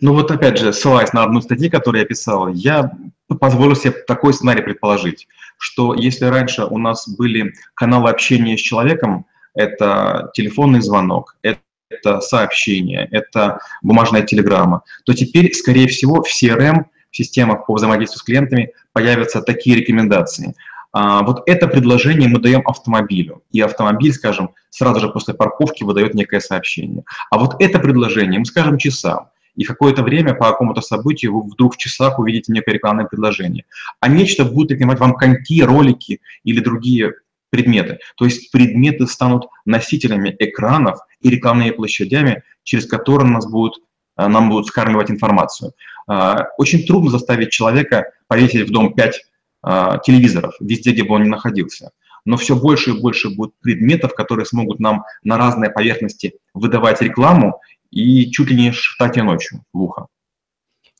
Ну 0.00 0.14
вот 0.14 0.30
опять 0.30 0.58
же, 0.58 0.72
ссылаясь 0.72 1.12
на 1.12 1.24
одну 1.24 1.40
статью, 1.40 1.70
которую 1.70 2.00
я 2.00 2.06
писал, 2.06 2.48
я 2.48 2.92
позволю 3.40 3.74
себе 3.74 3.90
такой 3.90 4.32
сценарий 4.32 4.62
предположить, 4.62 5.28
что 5.58 5.92
если 5.94 6.24
раньше 6.24 6.64
у 6.64 6.78
нас 6.78 7.08
были 7.08 7.52
каналы 7.74 8.10
общения 8.10 8.56
с 8.56 8.60
человеком, 8.60 9.26
это 9.54 10.30
телефонный 10.34 10.80
звонок, 10.80 11.36
это 11.42 11.60
это 11.90 12.20
сообщение, 12.20 13.08
это 13.10 13.60
бумажная 13.80 14.20
телеграмма, 14.20 14.82
то 15.06 15.14
теперь, 15.14 15.54
скорее 15.54 15.88
всего, 15.88 16.22
в 16.22 16.28
CRM 16.28 16.84
в 17.10 17.16
системах 17.16 17.66
по 17.66 17.74
взаимодействию 17.74 18.18
с 18.18 18.22
клиентами 18.22 18.72
появятся 18.92 19.40
такие 19.40 19.76
рекомендации. 19.76 20.54
А, 20.92 21.22
вот 21.22 21.42
это 21.46 21.68
предложение 21.68 22.28
мы 22.28 22.40
даем 22.40 22.62
автомобилю, 22.66 23.42
и 23.52 23.60
автомобиль, 23.60 24.12
скажем, 24.12 24.50
сразу 24.70 25.00
же 25.00 25.08
после 25.10 25.34
парковки 25.34 25.84
выдает 25.84 26.14
некое 26.14 26.40
сообщение. 26.40 27.04
А 27.30 27.38
вот 27.38 27.56
это 27.60 27.78
предложение 27.78 28.38
мы 28.38 28.46
скажем 28.46 28.78
часам, 28.78 29.28
и 29.54 29.64
какое-то 29.64 30.02
время 30.02 30.34
по 30.34 30.50
какому-то 30.50 30.80
событию 30.80 31.34
вы 31.34 31.50
вдруг 31.50 31.74
в 31.74 31.78
часах 31.78 32.18
увидите 32.18 32.52
некое 32.52 32.72
рекламное 32.72 33.06
предложение. 33.06 33.64
А 34.00 34.08
нечто 34.08 34.44
будет 34.44 34.70
рекламировать 34.70 35.00
вам 35.00 35.14
коньки, 35.14 35.62
ролики 35.62 36.20
или 36.44 36.60
другие 36.60 37.14
предметы. 37.50 37.98
То 38.16 38.24
есть 38.24 38.52
предметы 38.52 39.06
станут 39.06 39.48
носителями 39.64 40.34
экранов 40.38 41.00
и 41.20 41.30
рекламными 41.30 41.70
площадями, 41.70 42.44
через 42.62 42.86
которые 42.86 43.30
нас 43.30 43.50
будут, 43.50 43.80
нам 44.26 44.50
будут 44.50 44.66
скармливать 44.66 45.10
информацию. 45.10 45.72
А, 46.08 46.48
очень 46.56 46.86
трудно 46.86 47.10
заставить 47.10 47.50
человека 47.50 48.10
повесить 48.26 48.68
в 48.68 48.72
дом 48.72 48.94
5 48.94 49.20
а, 49.62 49.98
телевизоров, 49.98 50.54
везде, 50.60 50.92
где 50.92 51.04
бы 51.04 51.14
он 51.14 51.24
ни 51.24 51.28
находился. 51.28 51.92
Но 52.24 52.36
все 52.36 52.56
больше 52.56 52.90
и 52.90 53.00
больше 53.00 53.30
будет 53.30 53.52
предметов, 53.60 54.14
которые 54.14 54.46
смогут 54.46 54.80
нам 54.80 55.04
на 55.22 55.38
разные 55.38 55.70
поверхности 55.70 56.34
выдавать 56.54 57.00
рекламу 57.00 57.60
и 57.90 58.30
чуть 58.30 58.50
ли 58.50 58.56
не 58.56 58.72
шептать 58.72 59.16
ее 59.16 59.22
ночью 59.22 59.62
в 59.72 59.82
ухо. 59.82 60.08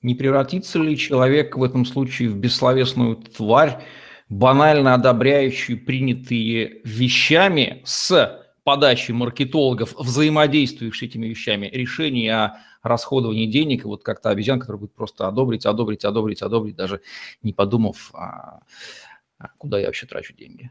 Не 0.02 0.14
превратится 0.14 0.78
ли 0.78 0.96
человек 0.96 1.56
в 1.56 1.62
этом 1.62 1.84
случае 1.84 2.28
в 2.28 2.36
бессловесную 2.36 3.16
тварь, 3.16 3.78
банально 4.28 4.94
одобряющую 4.94 5.84
принятые 5.84 6.80
вещами 6.84 7.82
с 7.84 8.47
подачи 8.68 9.12
маркетологов, 9.12 9.94
взаимодействующих 9.98 10.94
с 10.94 11.02
этими 11.02 11.26
вещами, 11.26 11.70
решения 11.72 12.34
о 12.34 12.60
расходовании 12.82 13.46
денег, 13.46 13.84
и 13.84 13.86
вот 13.86 14.02
как-то 14.02 14.28
обезьян, 14.28 14.60
который 14.60 14.76
будет 14.76 14.94
просто 14.94 15.26
одобрить, 15.26 15.64
одобрить, 15.64 16.04
одобрить, 16.04 16.42
одобрить, 16.42 16.76
даже 16.76 17.00
не 17.42 17.54
подумав, 17.54 18.10
а, 18.12 18.60
а 19.38 19.48
куда 19.56 19.78
я 19.78 19.86
вообще 19.86 20.06
трачу 20.06 20.34
деньги. 20.34 20.70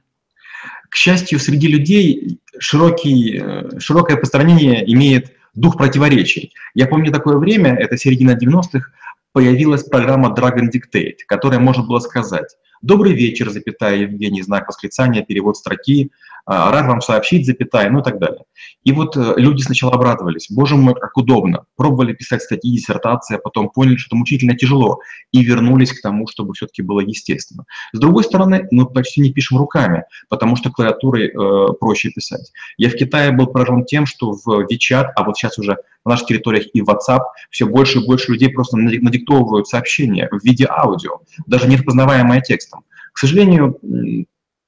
К 0.92 0.96
счастью, 0.96 1.40
среди 1.40 1.68
людей 1.68 2.40
широкий, 2.60 3.42
э, 3.42 3.80
широкое 3.80 4.18
постранение 4.18 4.88
имеет 4.94 5.32
дух 5.56 5.76
противоречий. 5.76 6.54
Я 6.76 6.86
помню 6.86 7.12
такое 7.12 7.38
время, 7.38 7.74
это 7.74 7.98
середина 7.98 8.38
90-х, 8.38 8.92
появилась 9.32 9.84
программа 9.84 10.36
Dragon 10.36 10.70
Dictate, 10.72 11.26
которая 11.26 11.60
можно 11.60 11.82
было 11.82 11.98
сказать 11.98 12.58
«Добрый 12.82 13.14
вечер, 13.14 13.50
запятая, 13.50 13.98
Евгений, 13.98 14.42
знак 14.42 14.68
восклицания, 14.68 15.24
перевод 15.24 15.58
строки, 15.58 16.12
а, 16.48 16.72
рад 16.72 16.88
вам 16.88 17.02
сообщить, 17.02 17.46
запятая, 17.46 17.90
ну 17.90 18.00
и 18.00 18.04
так 18.04 18.20
далее. 18.20 18.44
И 18.86 18.94
вот 18.94 19.18
э, 19.18 19.34
люди 19.36 19.62
сначала 19.64 19.92
обрадовались, 19.92 20.48
боже 20.50 20.78
мой, 20.78 20.94
как 20.96 21.18
удобно. 21.18 21.66
Пробовали 21.76 22.14
писать 22.14 22.42
статьи, 22.42 22.72
диссертации, 22.72 23.36
а 23.36 23.40
потом 23.40 23.70
поняли, 23.70 23.98
что 23.98 24.08
это 24.08 24.16
мучительно 24.16 24.56
тяжело, 24.56 25.02
и 25.34 25.44
вернулись 25.44 25.92
к 25.92 26.02
тому, 26.02 26.26
чтобы 26.26 26.54
все-таки 26.54 26.82
было 26.82 27.02
естественно. 27.02 27.66
С 27.92 28.00
другой 28.00 28.24
стороны, 28.24 28.66
мы 28.72 28.86
почти 28.86 29.20
не 29.20 29.34
пишем 29.34 29.58
руками, 29.58 30.06
потому 30.30 30.56
что 30.56 30.72
клавиатурой 30.72 31.28
э, 31.28 31.74
проще 31.82 32.12
писать. 32.12 32.54
Я 32.78 32.92
в 32.92 32.94
Китае 32.94 33.34
был 33.34 33.48
поражен 33.48 33.84
тем, 33.84 34.06
что 34.06 34.32
в 34.32 34.48
WeChat, 34.48 35.08
а 35.18 35.24
вот 35.26 35.36
сейчас 35.36 35.60
уже 35.60 35.78
на 36.06 36.12
наших 36.12 36.28
территориях 36.28 36.68
и 36.74 36.82
WhatsApp, 36.82 37.24
все 37.50 37.66
больше 37.66 38.00
и 38.00 38.06
больше 38.06 38.32
людей 38.32 38.48
просто 38.48 38.78
надиктовывают 38.78 39.68
сообщения 39.68 40.30
в 40.32 40.42
виде 40.46 40.66
аудио, 40.70 41.20
даже 41.46 41.68
не 41.68 41.76
распознаваемое 41.76 42.40
текстом. 42.68 42.84
К 43.14 43.18
сожалению, 43.18 43.80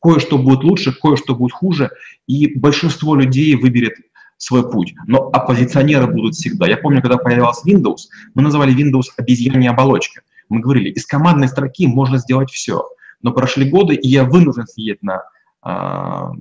Кое-что 0.01 0.37
будет 0.37 0.63
лучше, 0.63 0.93
кое-что 0.93 1.35
будет 1.35 1.51
хуже, 1.51 1.91
и 2.25 2.57
большинство 2.57 3.15
людей 3.15 3.55
выберет 3.55 3.95
свой 4.37 4.69
путь. 4.71 4.95
Но 5.07 5.29
оппозиционеры 5.33 6.07
будут 6.07 6.35
всегда. 6.35 6.67
Я 6.67 6.77
помню, 6.77 7.01
когда 7.01 7.17
появился 7.17 7.69
Windows, 7.69 8.07
мы 8.33 8.41
называли 8.41 8.73
Windows 8.73 9.07
обезьяньей 9.17 9.69
оболочкой. 9.69 10.23
Мы 10.47 10.61
говорили, 10.61 10.89
из 10.89 11.05
командной 11.05 11.49
строки 11.49 11.85
можно 11.85 12.17
сделать 12.17 12.49
все. 12.49 12.87
Но 13.21 13.33
прошли 13.33 13.69
годы, 13.69 13.95
и 13.95 14.07
я 14.07 14.23
вынужден 14.23 14.67
сидеть 14.67 15.03
на, 15.03 15.23
а, 15.61 16.31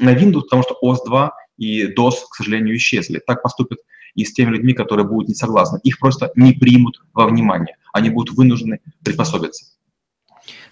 на 0.00 0.14
Windows, 0.14 0.44
потому 0.44 0.62
что 0.62 0.78
OS 0.82 1.04
2 1.04 1.32
и 1.58 1.92
DOS, 1.92 2.14
к 2.30 2.34
сожалению, 2.36 2.74
исчезли. 2.76 3.20
Так 3.26 3.42
поступят 3.42 3.80
и 4.14 4.24
с 4.24 4.32
теми 4.32 4.50
людьми, 4.52 4.72
которые 4.72 5.06
будут 5.06 5.28
не 5.28 5.34
согласны. 5.34 5.78
Их 5.82 5.98
просто 5.98 6.32
не 6.36 6.54
примут 6.54 7.02
во 7.12 7.26
внимание. 7.26 7.76
Они 7.92 8.08
будут 8.08 8.34
вынуждены 8.34 8.80
приспособиться. 9.04 9.66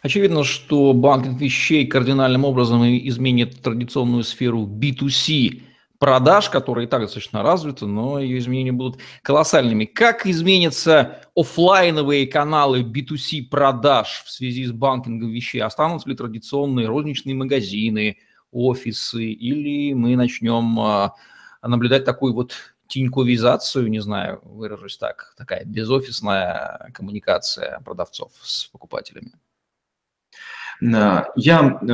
Очевидно, 0.03 0.45
что 0.45 0.93
банкинг 0.95 1.41
вещей 1.41 1.87
кардинальным 1.87 2.45
образом 2.45 2.85
изменит 2.85 3.61
традиционную 3.61 4.25
сферу 4.25 4.67
B2C 4.67 5.63
продаж, 5.99 6.49
которая 6.49 6.87
и 6.87 6.89
так 6.89 7.03
достаточно 7.03 7.43
развита, 7.43 7.87
но 7.87 8.19
ее 8.19 8.39
изменения 8.39 8.73
будут 8.73 8.99
колоссальными. 9.23 9.85
Как 9.85 10.27
изменятся 10.27 11.21
офлайновые 11.37 12.27
каналы 12.27 12.83
B2C 12.83 13.49
продаж 13.51 14.23
в 14.25 14.31
связи 14.31 14.65
с 14.65 14.73
банкингом 14.73 15.31
вещей? 15.31 15.61
Останутся 15.61 16.09
ли 16.09 16.17
традиционные 16.17 16.89
розничные 16.89 17.35
магазины, 17.35 18.17
офисы, 18.51 19.27
или 19.27 19.93
мы 19.93 20.17
начнем 20.17 20.81
а, 20.81 21.15
наблюдать 21.63 22.07
такую 22.07 22.33
вот 22.33 22.55
тиньковизацию, 22.89 23.89
не 23.89 24.01
знаю, 24.01 24.41
выражусь 24.45 24.97
так, 24.97 25.35
такая 25.37 25.67
безофисная 25.67 26.91
коммуникация 26.95 27.81
продавцов 27.85 28.33
с 28.41 28.65
покупателями? 28.65 29.33
Э, 30.83 31.25
я 31.37 31.79
э, 31.81 31.87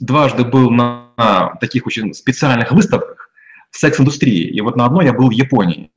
дважды 0.00 0.44
был 0.44 0.70
на 0.70 1.56
таких 1.60 1.86
очень 1.86 2.14
специальных 2.14 2.72
выставках 2.72 3.30
секс-индустрии, 3.70 4.48
и 4.48 4.60
вот 4.60 4.76
на 4.76 4.86
одной 4.86 5.06
я 5.06 5.12
был 5.12 5.28
в 5.28 5.32
Японии. 5.32 5.90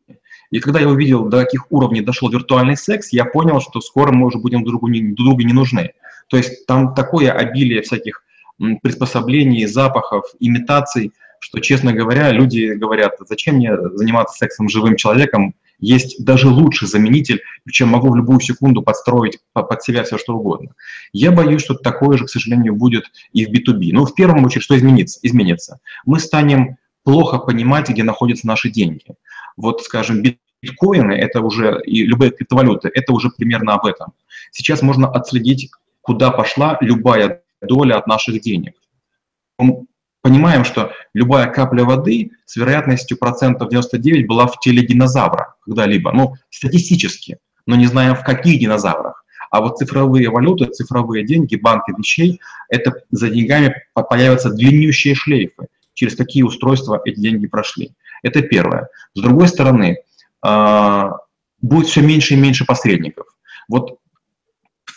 И 0.50 0.60
когда 0.60 0.79
я 0.79 0.89
увидел, 0.89 1.29
до 1.29 1.45
каких 1.45 1.71
уровней 1.71 2.01
дошел 2.01 2.29
виртуальный 2.29 2.75
секс, 2.75 3.13
я 3.13 3.24
понял, 3.24 3.62
что 3.62 3.79
скоро 3.79 4.12
мы 4.12 4.27
уже 4.27 4.38
будем 4.38 4.63
друг 4.63 4.81
другу 4.81 4.88
не, 4.89 5.01
друг 5.13 5.27
другу 5.27 5.41
не 5.41 5.53
нужны. 5.53 5.91
То 6.27 6.38
есть 6.38 6.65
там 6.65 6.93
такое 6.93 7.31
обилие 7.31 7.81
всяких 7.81 8.24
приспособлений, 8.83 9.65
запахов, 9.65 10.25
имитаций, 10.39 11.13
что, 11.39 11.60
честно 11.60 11.93
говоря, 11.93 12.31
люди 12.31 12.74
говорят, 12.74 13.13
зачем 13.27 13.55
мне 13.55 13.75
заниматься 13.93 14.38
сексом 14.38 14.69
с 14.69 14.71
живым 14.71 14.95
человеком, 14.95 15.55
есть 15.81 16.23
даже 16.23 16.47
лучший 16.47 16.88
заменитель, 16.88 17.41
чем 17.69 17.89
могу 17.89 18.09
в 18.09 18.15
любую 18.15 18.39
секунду 18.39 18.81
подстроить 18.81 19.39
под 19.51 19.83
себя 19.83 20.03
все 20.03 20.17
что 20.17 20.35
угодно. 20.35 20.73
Я 21.11 21.31
боюсь, 21.31 21.63
что 21.63 21.73
такое 21.73 22.17
же, 22.17 22.25
к 22.25 22.29
сожалению, 22.29 22.75
будет 22.75 23.05
и 23.33 23.45
в 23.45 23.50
B2B. 23.50 23.89
Ну, 23.91 24.05
в 24.05 24.15
первую 24.15 24.45
очередь, 24.45 24.63
что 24.63 24.77
изменится? 24.77 25.19
изменится? 25.23 25.79
Мы 26.05 26.19
станем 26.19 26.77
плохо 27.03 27.39
понимать, 27.39 27.89
где 27.89 28.03
находятся 28.03 28.47
наши 28.47 28.69
деньги. 28.69 29.05
Вот, 29.57 29.81
скажем, 29.81 30.23
биткоины, 30.61 31.13
это 31.13 31.41
уже, 31.41 31.81
и 31.83 32.03
любые 32.05 32.31
криптовалюты, 32.31 32.89
это 32.93 33.11
уже 33.11 33.29
примерно 33.29 33.73
об 33.73 33.85
этом. 33.85 34.13
Сейчас 34.51 34.81
можно 34.81 35.09
отследить, 35.09 35.71
куда 36.01 36.29
пошла 36.29 36.77
любая 36.81 37.41
доля 37.61 37.97
от 37.97 38.07
наших 38.07 38.39
денег. 38.41 38.75
Понимаем, 40.21 40.63
что 40.63 40.91
любая 41.13 41.47
капля 41.51 41.83
воды 41.83 42.31
с 42.45 42.55
вероятностью 42.55 43.17
процентов 43.17 43.69
99 43.69 44.27
была 44.27 44.45
в 44.45 44.59
теле 44.59 44.85
динозавра 44.85 45.55
когда-либо, 45.65 46.11
ну, 46.11 46.35
статистически, 46.49 47.39
но 47.65 47.75
не 47.75 47.87
знаем, 47.87 48.15
в 48.15 48.23
каких 48.23 48.59
динозаврах. 48.59 49.25
А 49.49 49.61
вот 49.61 49.77
цифровые 49.77 50.29
валюты, 50.29 50.65
цифровые 50.65 51.25
деньги, 51.25 51.55
банки 51.55 51.91
вещей, 51.97 52.39
это 52.69 52.93
за 53.09 53.29
деньгами 53.29 53.75
появятся 53.93 54.49
длиннющие 54.49 55.15
шлейфы. 55.15 55.67
Через 55.93 56.15
какие 56.15 56.43
устройства 56.43 57.01
эти 57.03 57.19
деньги 57.19 57.47
прошли. 57.47 57.91
Это 58.23 58.41
первое. 58.43 58.87
С 59.13 59.21
другой 59.21 59.49
стороны, 59.49 59.97
а, 60.41 61.17
будет 61.61 61.87
все 61.87 62.01
меньше 62.01 62.35
и 62.35 62.37
меньше 62.37 62.63
посредников. 62.63 63.25
Вот 63.67 63.99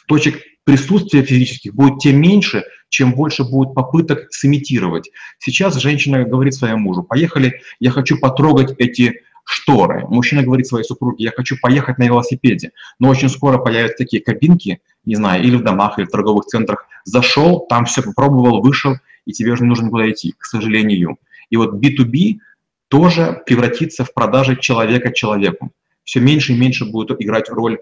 точек 0.06 0.40
присутствия 0.64 1.22
физических 1.22 1.74
будет 1.74 1.98
тем 1.98 2.20
меньше, 2.20 2.64
чем 2.94 3.12
больше 3.12 3.42
будет 3.42 3.74
попыток 3.74 4.32
сымитировать. 4.32 5.10
Сейчас 5.40 5.74
женщина 5.74 6.22
говорит 6.22 6.54
своему 6.54 6.78
мужу, 6.78 7.02
поехали, 7.02 7.60
я 7.80 7.90
хочу 7.90 8.20
потрогать 8.20 8.72
эти 8.78 9.22
шторы. 9.44 10.06
Мужчина 10.08 10.44
говорит 10.44 10.68
своей 10.68 10.84
супруге, 10.84 11.24
я 11.24 11.32
хочу 11.32 11.56
поехать 11.60 11.98
на 11.98 12.04
велосипеде. 12.04 12.70
Но 13.00 13.08
очень 13.08 13.28
скоро 13.28 13.58
появятся 13.58 14.04
такие 14.04 14.22
кабинки, 14.22 14.80
не 15.04 15.16
знаю, 15.16 15.42
или 15.42 15.56
в 15.56 15.64
домах, 15.64 15.98
или 15.98 16.06
в 16.06 16.10
торговых 16.10 16.44
центрах. 16.44 16.86
Зашел, 17.04 17.66
там 17.68 17.84
все 17.84 18.00
попробовал, 18.00 18.62
вышел, 18.62 18.94
и 19.24 19.32
тебе 19.32 19.50
уже 19.50 19.64
не 19.64 19.70
нужно 19.70 19.86
никуда 19.86 20.08
идти, 20.08 20.32
к 20.38 20.44
сожалению. 20.44 21.16
И 21.50 21.56
вот 21.56 21.74
B2B 21.74 22.38
тоже 22.86 23.42
превратится 23.44 24.04
в 24.04 24.14
продажи 24.14 24.54
человека 24.54 25.12
человеку. 25.12 25.72
Все 26.04 26.20
меньше 26.20 26.52
и 26.52 26.56
меньше 26.56 26.84
будет 26.84 27.20
играть 27.20 27.50
роль 27.50 27.80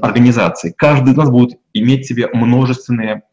организации. 0.00 0.72
Каждый 0.74 1.12
из 1.12 1.16
нас 1.16 1.28
будет 1.28 1.58
иметь 1.74 2.06
себе 2.06 2.28
множественные 2.32 3.24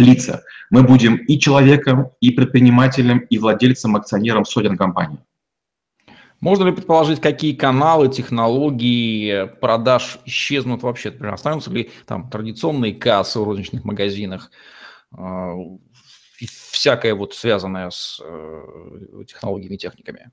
лица. 0.00 0.42
Мы 0.70 0.82
будем 0.82 1.16
и 1.16 1.38
человеком, 1.38 2.10
и 2.20 2.30
предпринимателем, 2.30 3.18
и 3.18 3.38
владельцем, 3.38 3.96
акционером 3.96 4.44
сотен 4.44 4.76
компаний. 4.76 5.18
Можно 6.40 6.64
ли 6.64 6.72
предположить, 6.72 7.20
какие 7.20 7.54
каналы, 7.54 8.08
технологии 8.08 9.46
продаж 9.60 10.18
исчезнут 10.24 10.82
вообще? 10.82 11.10
Например, 11.10 11.34
останутся 11.34 11.70
ли 11.70 11.90
там 12.06 12.30
традиционные 12.30 12.94
кассы 12.94 13.38
в 13.38 13.44
розничных 13.44 13.84
магазинах, 13.84 14.50
а, 15.12 15.52
всякое 16.70 17.14
вот 17.14 17.34
связанное 17.34 17.90
с 17.90 18.22
э, 18.24 19.24
технологиями 19.28 19.74
и 19.74 19.78
техниками? 19.78 20.30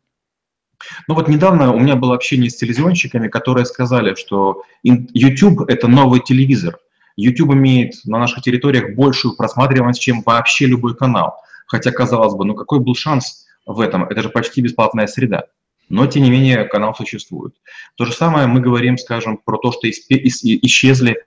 Ну 1.09 1.15
вот 1.15 1.27
недавно 1.27 1.73
у 1.73 1.79
меня 1.79 1.95
было 1.95 2.15
общение 2.15 2.49
с 2.49 2.55
телевизионщиками, 2.55 3.27
которые 3.27 3.65
сказали, 3.65 4.15
что 4.15 4.63
YouTube– 4.83 5.61
это 5.67 5.87
новый 5.87 6.21
телевизор. 6.21 6.79
YouTube 7.17 7.53
имеет 7.53 7.95
на 8.05 8.19
наших 8.19 8.43
территориях 8.43 8.95
большую 8.95 9.35
просматриваемость, 9.35 9.99
чем 9.99 10.21
вообще 10.21 10.67
любой 10.67 10.95
канал. 10.95 11.35
Хотя, 11.65 11.91
казалось 11.91 12.35
бы, 12.35 12.45
ну 12.45 12.55
какой 12.55 12.79
был 12.79 12.95
шанс 12.95 13.45
в 13.65 13.81
этом? 13.81 14.05
Это 14.05 14.21
же 14.21 14.29
почти 14.29 14.61
бесплатная 14.61 15.07
среда. 15.07 15.45
Но, 15.89 16.05
тем 16.05 16.23
не 16.23 16.29
менее, 16.29 16.65
канал 16.65 16.93
существует. 16.95 17.55
То 17.95 18.05
же 18.05 18.13
самое 18.13 18.47
мы 18.47 18.59
говорим, 18.59 18.97
скажем, 18.97 19.37
про 19.37 19.57
то, 19.57 19.71
что 19.71 19.89
исчезли, 19.89 21.17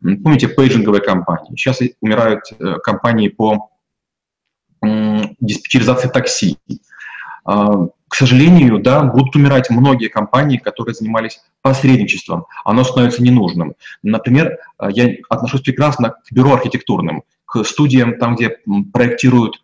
помните, 0.00 0.48
пейджинговые 0.48 1.02
компании. 1.02 1.50
Сейчас 1.56 1.80
умирают 2.00 2.42
э, 2.58 2.74
компании 2.82 3.28
по 3.28 3.70
диспетчеризации 4.82 6.08
такси. 6.08 6.58
К 8.08 8.14
сожалению, 8.14 8.78
да, 8.78 9.02
будут 9.02 9.36
умирать 9.36 9.70
многие 9.70 10.08
компании, 10.08 10.56
которые 10.56 10.94
занимались 10.94 11.40
посредничеством. 11.62 12.46
Оно 12.64 12.84
становится 12.84 13.22
ненужным. 13.22 13.74
Например, 14.02 14.56
э, 14.78 14.88
я 14.90 15.10
отношусь 15.28 15.60
прекрасно 15.60 16.10
к 16.10 16.32
бюро 16.32 16.54
архитектурным, 16.54 17.22
к 17.44 17.64
студиям, 17.64 18.18
там, 18.18 18.34
где 18.34 18.56
проектируют 18.92 19.60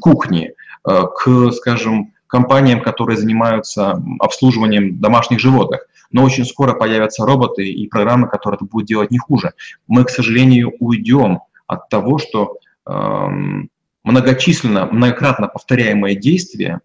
кухни, 0.00 0.52
э, 0.86 1.02
к, 1.16 1.50
скажем, 1.52 2.12
компаниям, 2.26 2.82
которые 2.82 3.16
занимаются 3.16 4.02
обслуживанием 4.20 5.00
домашних 5.00 5.40
животных. 5.40 5.86
Но 6.10 6.24
очень 6.24 6.44
скоро 6.44 6.74
появятся 6.74 7.24
роботы 7.24 7.68
и 7.68 7.86
программы, 7.88 8.28
которые 8.28 8.56
это 8.56 8.64
будут 8.64 8.86
делать 8.86 9.10
не 9.10 9.18
хуже. 9.18 9.52
Мы, 9.86 10.04
к 10.04 10.10
сожалению, 10.10 10.72
уйдем 10.78 11.40
от 11.66 11.88
того, 11.88 12.18
что 12.18 12.58
эм, 12.86 13.68
многочисленно, 14.04 14.86
многократно 14.86 15.48
повторяемые 15.48 16.16
действия 16.16 16.80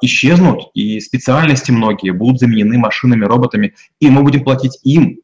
исчезнут, 0.00 0.70
и 0.74 1.00
специальности 1.00 1.70
многие 1.70 2.10
будут 2.10 2.40
заменены 2.40 2.78
машинами, 2.78 3.24
роботами, 3.24 3.74
и 4.00 4.10
мы 4.10 4.22
будем 4.22 4.44
платить 4.44 4.78
им. 4.82 5.20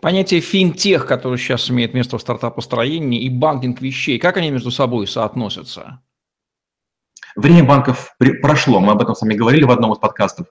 Понятие 0.00 0.40
финтех, 0.40 1.06
которое 1.06 1.38
сейчас 1.38 1.70
имеет 1.70 1.94
место 1.94 2.18
в 2.18 2.20
стартап-построении, 2.20 3.22
и 3.22 3.30
банкинг 3.30 3.80
вещей, 3.80 4.18
как 4.18 4.36
они 4.36 4.50
между 4.50 4.70
собой 4.70 5.06
соотносятся? 5.06 6.00
Время 7.34 7.64
банков 7.64 8.14
прошло, 8.40 8.80
мы 8.80 8.92
об 8.92 9.02
этом 9.02 9.14
с 9.14 9.20
вами 9.20 9.34
говорили 9.34 9.64
в 9.64 9.70
одном 9.70 9.92
из 9.92 9.98
подкастов. 9.98 10.46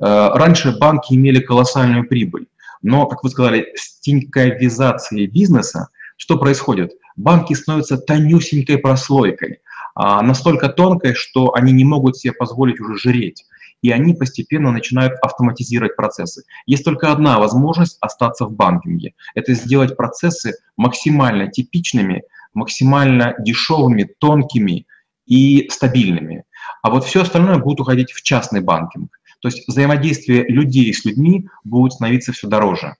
Э, 0.00 0.30
раньше 0.34 0.76
банки 0.78 1.14
имели 1.14 1.40
колоссальную 1.40 2.08
прибыль, 2.08 2.46
но, 2.82 3.06
как 3.06 3.22
вы 3.22 3.30
сказали, 3.30 3.72
с 3.76 4.00
тиньковизацией 4.00 5.26
бизнеса 5.26 5.88
что 6.16 6.38
происходит? 6.38 6.92
Банки 7.16 7.54
становятся 7.54 7.98
тонюсенькой 7.98 8.78
прослойкой– 8.78 9.58
а, 9.94 10.22
настолько 10.22 10.68
тонкой, 10.68 11.14
что 11.14 11.54
они 11.54 11.72
не 11.72 11.84
могут 11.84 12.16
себе 12.16 12.32
позволить 12.32 12.80
уже 12.80 12.96
жреть. 12.96 13.44
И 13.82 13.90
они 13.90 14.14
постепенно 14.14 14.72
начинают 14.72 15.14
автоматизировать 15.20 15.94
процессы. 15.94 16.44
Есть 16.66 16.84
только 16.84 17.12
одна 17.12 17.38
возможность 17.38 17.98
остаться 18.00 18.46
в 18.46 18.52
банкинге. 18.52 19.14
Это 19.34 19.52
сделать 19.54 19.96
процессы 19.96 20.54
максимально 20.76 21.48
типичными, 21.48 22.22
максимально 22.54 23.34
дешевыми, 23.38 24.08
тонкими 24.18 24.86
и 25.26 25.68
стабильными. 25.70 26.44
А 26.82 26.90
вот 26.90 27.04
все 27.04 27.22
остальное 27.22 27.58
будет 27.58 27.80
уходить 27.80 28.12
в 28.12 28.22
частный 28.22 28.60
банкинг. 28.60 29.10
То 29.40 29.48
есть 29.48 29.68
взаимодействие 29.68 30.44
людей 30.44 30.92
с 30.94 31.04
людьми 31.04 31.48
будет 31.62 31.92
становиться 31.92 32.32
все 32.32 32.48
дороже. 32.48 32.96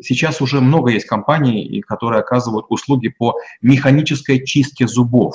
Сейчас 0.00 0.40
уже 0.40 0.60
много 0.60 0.92
есть 0.92 1.06
компаний, 1.06 1.82
которые 1.86 2.20
оказывают 2.20 2.66
услуги 2.68 3.08
по 3.08 3.34
механической 3.60 4.44
чистке 4.44 4.86
зубов 4.86 5.34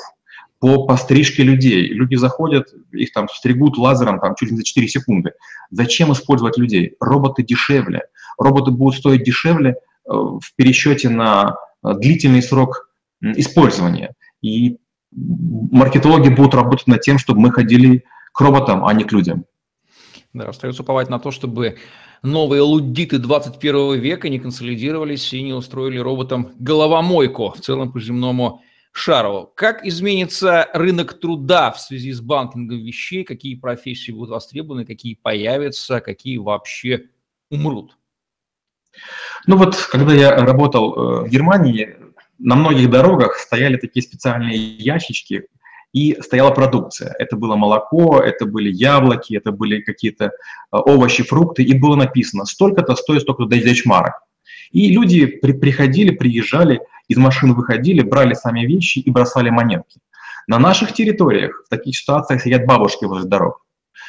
по 0.64 0.86
пострижке 0.86 1.42
людей. 1.42 1.88
Люди 1.88 2.14
заходят, 2.14 2.72
их 2.90 3.12
там 3.12 3.28
стригут 3.28 3.76
лазером 3.76 4.18
там, 4.18 4.34
чуть 4.34 4.48
ли 4.48 4.52
не 4.52 4.60
за 4.60 4.64
4 4.64 4.88
секунды. 4.88 5.32
Зачем 5.70 6.10
использовать 6.14 6.56
людей? 6.56 6.96
Роботы 7.00 7.42
дешевле. 7.42 8.04
Роботы 8.38 8.70
будут 8.70 8.98
стоить 8.98 9.24
дешевле 9.24 9.72
э, 9.72 9.76
в 10.06 10.40
пересчете 10.56 11.10
на 11.10 11.56
э, 11.84 11.92
длительный 11.92 12.40
срок 12.40 12.88
использования. 13.20 14.14
И 14.40 14.78
маркетологи 15.12 16.30
будут 16.30 16.54
работать 16.54 16.86
над 16.86 17.02
тем, 17.02 17.18
чтобы 17.18 17.40
мы 17.40 17.52
ходили 17.52 18.04
к 18.32 18.40
роботам, 18.40 18.86
а 18.86 18.94
не 18.94 19.04
к 19.04 19.12
людям. 19.12 19.44
Да, 20.32 20.48
остается 20.48 20.80
уповать 20.80 21.10
на 21.10 21.18
то, 21.18 21.30
чтобы 21.30 21.76
новые 22.22 22.62
лудиты 22.62 23.18
21 23.18 24.00
века 24.00 24.30
не 24.30 24.38
консолидировались 24.38 25.30
и 25.34 25.42
не 25.42 25.52
устроили 25.52 25.98
роботам 25.98 26.52
головомойку 26.58 27.52
в 27.54 27.60
целом 27.60 27.92
по 27.92 28.00
земному 28.00 28.62
Шарову. 28.96 29.52
Как 29.56 29.84
изменится 29.84 30.68
рынок 30.72 31.18
труда 31.18 31.72
в 31.72 31.80
связи 31.80 32.12
с 32.12 32.20
банкингом 32.20 32.78
вещей? 32.78 33.24
Какие 33.24 33.56
профессии 33.56 34.12
будут 34.12 34.30
востребованы, 34.30 34.84
какие 34.84 35.16
появятся, 35.16 36.00
какие 36.00 36.38
вообще 36.38 37.06
умрут? 37.50 37.98
Ну 39.46 39.56
вот, 39.56 39.74
когда 39.76 40.14
я 40.14 40.36
работал 40.36 40.94
э, 40.94 41.24
в 41.24 41.28
Германии, 41.28 41.96
на 42.38 42.54
многих 42.54 42.88
дорогах 42.88 43.36
стояли 43.36 43.76
такие 43.76 44.02
специальные 44.02 44.56
ящички, 44.76 45.48
и 45.94 46.20
стояла 46.20 46.50
продукция. 46.50 47.14
Это 47.18 47.36
было 47.36 47.54
молоко, 47.54 48.20
это 48.20 48.46
были 48.46 48.70
яблоки, 48.70 49.36
это 49.36 49.52
были 49.52 49.80
какие-то 49.80 50.24
э, 50.24 50.30
овощи, 50.70 51.22
фрукты, 51.22 51.62
и 51.62 51.78
было 51.78 51.94
написано 51.94 52.44
столько-то 52.44 52.96
стоит 52.96 53.22
столько-то 53.22 53.48
дайзячмарок. 53.48 54.14
И 54.70 54.88
люди 54.88 55.26
при, 55.26 55.52
приходили, 55.52 56.10
приезжали, 56.10 56.80
из 57.08 57.16
машин 57.16 57.54
выходили, 57.54 58.02
брали 58.02 58.34
сами 58.34 58.66
вещи 58.66 58.98
и 58.98 59.10
бросали 59.10 59.50
монетки. 59.50 60.00
На 60.46 60.58
наших 60.58 60.92
территориях 60.92 61.64
в 61.66 61.68
таких 61.68 61.96
ситуациях 61.96 62.42
сидят 62.42 62.66
бабушки 62.66 63.04
возле 63.04 63.28
дорог. 63.28 63.64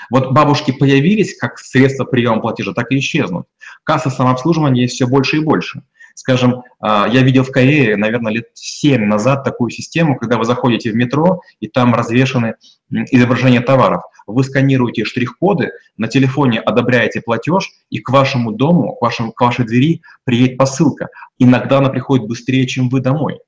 Вот 0.09 0.31
бабушки 0.31 0.71
появились 0.71 1.37
как 1.37 1.57
средство 1.59 2.05
приема 2.05 2.41
платежа, 2.41 2.73
так 2.73 2.91
и 2.91 2.99
исчезнут. 2.99 3.47
Касса 3.83 4.09
самообслуживания 4.09 4.83
есть 4.83 4.95
все 4.95 5.07
больше 5.07 5.37
и 5.37 5.39
больше. 5.39 5.83
Скажем, 6.15 6.63
а, 6.79 7.07
я 7.11 7.21
видел 7.21 7.43
в 7.43 7.51
Корее, 7.51 7.97
наверное, 7.97 8.31
лет 8.31 8.45
7 8.53 9.05
назад 9.05 9.43
такую 9.43 9.69
систему, 9.69 10.17
когда 10.17 10.37
вы 10.37 10.45
заходите 10.45 10.91
в 10.91 10.95
метро, 10.95 11.41
и 11.59 11.67
там 11.67 11.93
развешаны 11.93 12.55
изображения 12.89 13.59
товаров. 13.59 14.01
Вы 14.25 14.45
сканируете 14.45 15.03
штрих-коды, 15.03 15.71
на 15.97 16.07
телефоне 16.07 16.61
одобряете 16.61 17.21
платеж, 17.21 17.69
и 17.89 17.99
к 17.99 18.09
вашему 18.09 18.53
дому, 18.53 18.95
к, 18.95 19.01
вашему, 19.01 19.33
к 19.33 19.41
вашей 19.41 19.65
двери 19.65 20.01
приедет 20.23 20.57
посылка. 20.57 21.09
Иногда 21.37 21.79
она 21.79 21.89
приходит 21.89 22.27
быстрее, 22.27 22.65
чем 22.65 22.87
вы 22.87 23.01
домой 23.01 23.39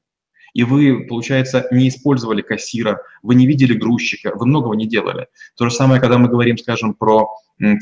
и 0.58 0.64
вы, 0.64 1.06
получается, 1.08 1.68
не 1.70 1.88
использовали 1.88 2.42
кассира, 2.42 3.02
вы 3.22 3.36
не 3.36 3.46
видели 3.46 3.74
грузчика, 3.74 4.32
вы 4.36 4.48
многого 4.48 4.76
не 4.76 4.88
делали. 4.88 5.28
То 5.56 5.70
же 5.70 5.76
самое, 5.76 6.02
когда 6.02 6.18
мы 6.18 6.30
говорим, 6.30 6.58
скажем, 6.58 6.96
про 6.96 7.30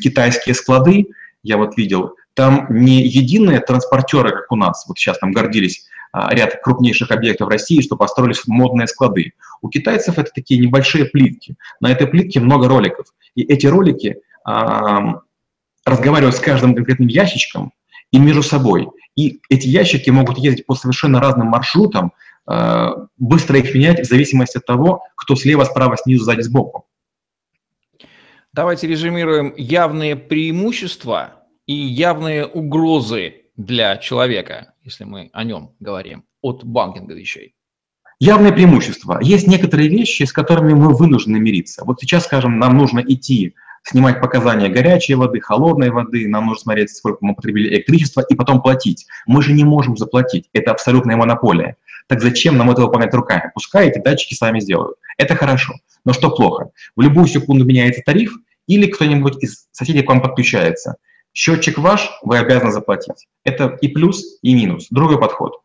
китайские 0.01 0.55
склады, 0.55 1.07
я 1.45 1.57
вот 1.57 1.77
видел, 1.77 2.15
там 2.33 2.67
не 2.69 3.01
единые 3.03 3.59
транспортеры, 3.59 4.31
как 4.31 4.51
у 4.51 4.55
нас, 4.55 4.85
вот 4.87 4.97
сейчас 4.97 5.19
там 5.19 5.31
гордились 5.31 5.85
а, 6.11 6.33
ряд 6.33 6.61
крупнейших 6.61 7.11
объектов 7.11 7.49
России, 7.49 7.81
что 7.81 7.95
построились 7.95 8.45
модные 8.47 8.87
склады. 8.87 9.33
У 9.61 9.69
китайцев 9.69 10.17
это 10.19 10.31
такие 10.33 10.59
небольшие 10.59 11.05
плитки. 11.05 11.55
На 11.79 11.91
этой 11.91 12.07
плитке 12.07 12.39
много 12.39 12.67
роликов. 12.67 13.07
И 13.35 13.43
эти 13.43 13.67
ролики 13.67 14.17
а, 14.43 15.21
разговаривают 15.85 16.35
с 16.35 16.39
каждым 16.39 16.75
конкретным 16.75 17.07
ящичком 17.07 17.71
и 18.11 18.19
между 18.19 18.43
собой. 18.43 18.89
И 19.15 19.39
эти 19.49 19.67
ящики 19.67 20.09
могут 20.09 20.37
ездить 20.37 20.65
по 20.65 20.75
совершенно 20.75 21.21
разным 21.21 21.47
маршрутам, 21.47 22.11
Э, 22.47 22.91
быстро 23.17 23.57
их 23.57 23.73
менять 23.73 24.01
в 24.01 24.09
зависимости 24.09 24.57
от 24.57 24.65
того, 24.65 25.03
кто 25.15 25.35
слева, 25.35 25.63
справа, 25.63 25.97
снизу, 25.97 26.25
сзади, 26.25 26.41
сбоку. 26.41 26.85
Давайте 28.55 28.87
резюмируем 28.87 29.53
явные 29.57 30.15
преимущества 30.15 31.43
и 31.65 31.73
явные 31.73 32.45
угрозы 32.45 33.41
для 33.57 33.97
человека, 33.97 34.71
если 34.81 35.03
мы 35.03 35.29
о 35.33 35.43
нем 35.43 35.71
говорим, 35.81 36.23
от 36.41 36.63
банкинга 36.63 37.15
вещей. 37.15 37.53
Явные 38.17 38.53
преимущества. 38.53 39.19
Есть 39.21 39.47
некоторые 39.47 39.89
вещи, 39.89 40.23
с 40.23 40.31
которыми 40.31 40.71
мы 40.71 40.95
вынуждены 40.95 41.37
мириться. 41.37 41.83
Вот 41.83 41.99
сейчас, 41.99 42.23
скажем, 42.23 42.57
нам 42.57 42.77
нужно 42.77 43.01
идти 43.01 43.55
снимать 43.83 44.21
показания 44.21 44.69
горячей 44.69 45.15
воды, 45.15 45.41
холодной 45.41 45.89
воды, 45.89 46.25
нам 46.25 46.45
нужно 46.45 46.61
смотреть, 46.61 46.91
сколько 46.91 47.17
мы 47.19 47.35
потребили 47.35 47.67
электричества, 47.67 48.21
и 48.21 48.35
потом 48.35 48.61
платить. 48.61 49.05
Мы 49.27 49.43
же 49.43 49.51
не 49.51 49.65
можем 49.65 49.97
заплатить. 49.97 50.49
Это 50.53 50.71
абсолютная 50.71 51.17
монополия. 51.17 51.75
Так 52.07 52.21
зачем 52.21 52.55
нам 52.55 52.71
это 52.71 52.83
выполнять 52.83 53.13
руками? 53.13 53.51
Пускай 53.53 53.89
эти 53.89 53.99
датчики 53.99 54.33
сами 54.33 54.61
сделают. 54.61 54.95
Это 55.17 55.35
хорошо. 55.35 55.73
Но 56.05 56.13
что 56.13 56.29
плохо? 56.29 56.69
В 56.95 57.01
любую 57.01 57.27
секунду 57.27 57.65
меняется 57.65 58.01
тариф, 58.05 58.31
или 58.67 58.87
кто-нибудь 58.87 59.43
из 59.43 59.67
соседей 59.71 60.03
к 60.03 60.09
вам 60.09 60.21
подключается. 60.21 60.95
Счетчик 61.33 61.77
ваш, 61.77 62.09
вы 62.23 62.37
обязаны 62.37 62.71
заплатить. 62.71 63.27
Это 63.43 63.77
и 63.81 63.87
плюс, 63.87 64.23
и 64.41 64.55
минус. 64.55 64.87
Другой 64.89 65.19
подход. 65.19 65.59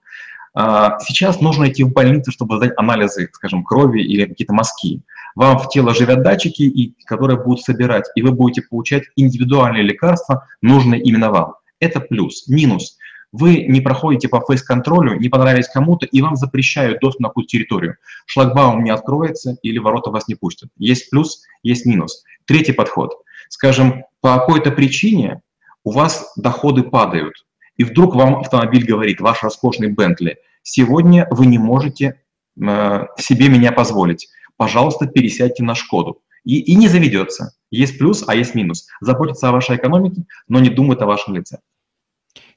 А, 0.53 0.99
сейчас 1.01 1.41
нужно 1.41 1.69
идти 1.69 1.85
в 1.85 1.93
больницу, 1.93 2.33
чтобы 2.33 2.57
сдать 2.57 2.73
анализы, 2.77 3.29
скажем, 3.33 3.65
крови 3.65 4.03
или 4.03 4.25
какие-то 4.27 4.53
мазки 4.53 5.03
вам 5.35 5.59
в 5.59 5.69
тело 5.69 5.95
живят 5.95 6.23
датчики, 6.23 6.95
которые 7.07 7.43
будут 7.43 7.63
собирать, 7.63 8.05
и 8.15 8.23
вы 8.23 8.33
будете 8.33 8.63
получать 8.63 9.05
индивидуальные 9.17 9.83
лекарства, 9.83 10.47
нужные 10.61 11.01
именно 11.01 11.31
вам. 11.31 11.55
Это 11.79 12.01
плюс. 12.01 12.47
Минус. 12.49 12.99
Вы 13.33 13.65
не 13.69 13.81
проходите 13.81 14.29
по 14.29 14.41
фейс-контролю, 14.41 15.19
не 15.19 15.29
понравились 15.29 15.69
кому-то, 15.69 16.07
и 16.07 16.21
вам 16.21 16.37
запрещают 16.37 17.01
доступ 17.01 17.21
на 17.21 17.29
какую-то 17.29 17.49
территорию. 17.49 17.97
Шлагбаум 18.27 18.83
не 18.83 18.91
откроется 18.91 19.57
или 19.63 19.79
ворота 19.79 20.11
вас 20.11 20.27
не 20.29 20.35
пустят. 20.35 20.71
Есть 20.77 21.11
плюс, 21.11 21.43
есть 21.63 21.87
минус. 21.87 22.25
Третий 22.45 22.73
подход. 22.73 23.15
Скажем, 23.49 24.05
по 24.21 24.37
какой-то 24.37 24.71
причине 24.73 25.43
у 25.85 25.93
вас 25.93 26.33
доходы 26.37 26.83
падают, 26.83 27.47
и 27.77 27.85
вдруг 27.85 28.15
вам 28.15 28.37
автомобиль 28.37 28.85
говорит, 28.85 29.21
ваш 29.21 29.43
роскошный 29.43 29.89
Бентли, 29.89 30.39
сегодня 30.63 31.27
вы 31.31 31.47
не 31.47 31.59
можете 31.59 32.21
э, 32.61 33.07
себе 33.17 33.49
меня 33.49 33.73
позволить 33.73 34.29
пожалуйста, 34.61 35.07
пересядьте 35.07 35.65
на 35.65 35.75
Шкоду. 35.75 36.21
И, 36.45 36.61
и 36.61 36.75
не 36.75 36.87
заведется. 36.87 37.55
Есть 37.71 37.97
плюс, 37.99 38.23
а 38.27 38.35
есть 38.35 38.55
минус. 38.55 38.89
Заботится 39.01 39.49
о 39.49 39.53
вашей 39.53 39.77
экономике, 39.77 40.25
но 40.49 40.61
не 40.61 40.69
думает 40.69 41.01
о 41.01 41.07
вашем 41.07 41.35
лице. 41.35 41.61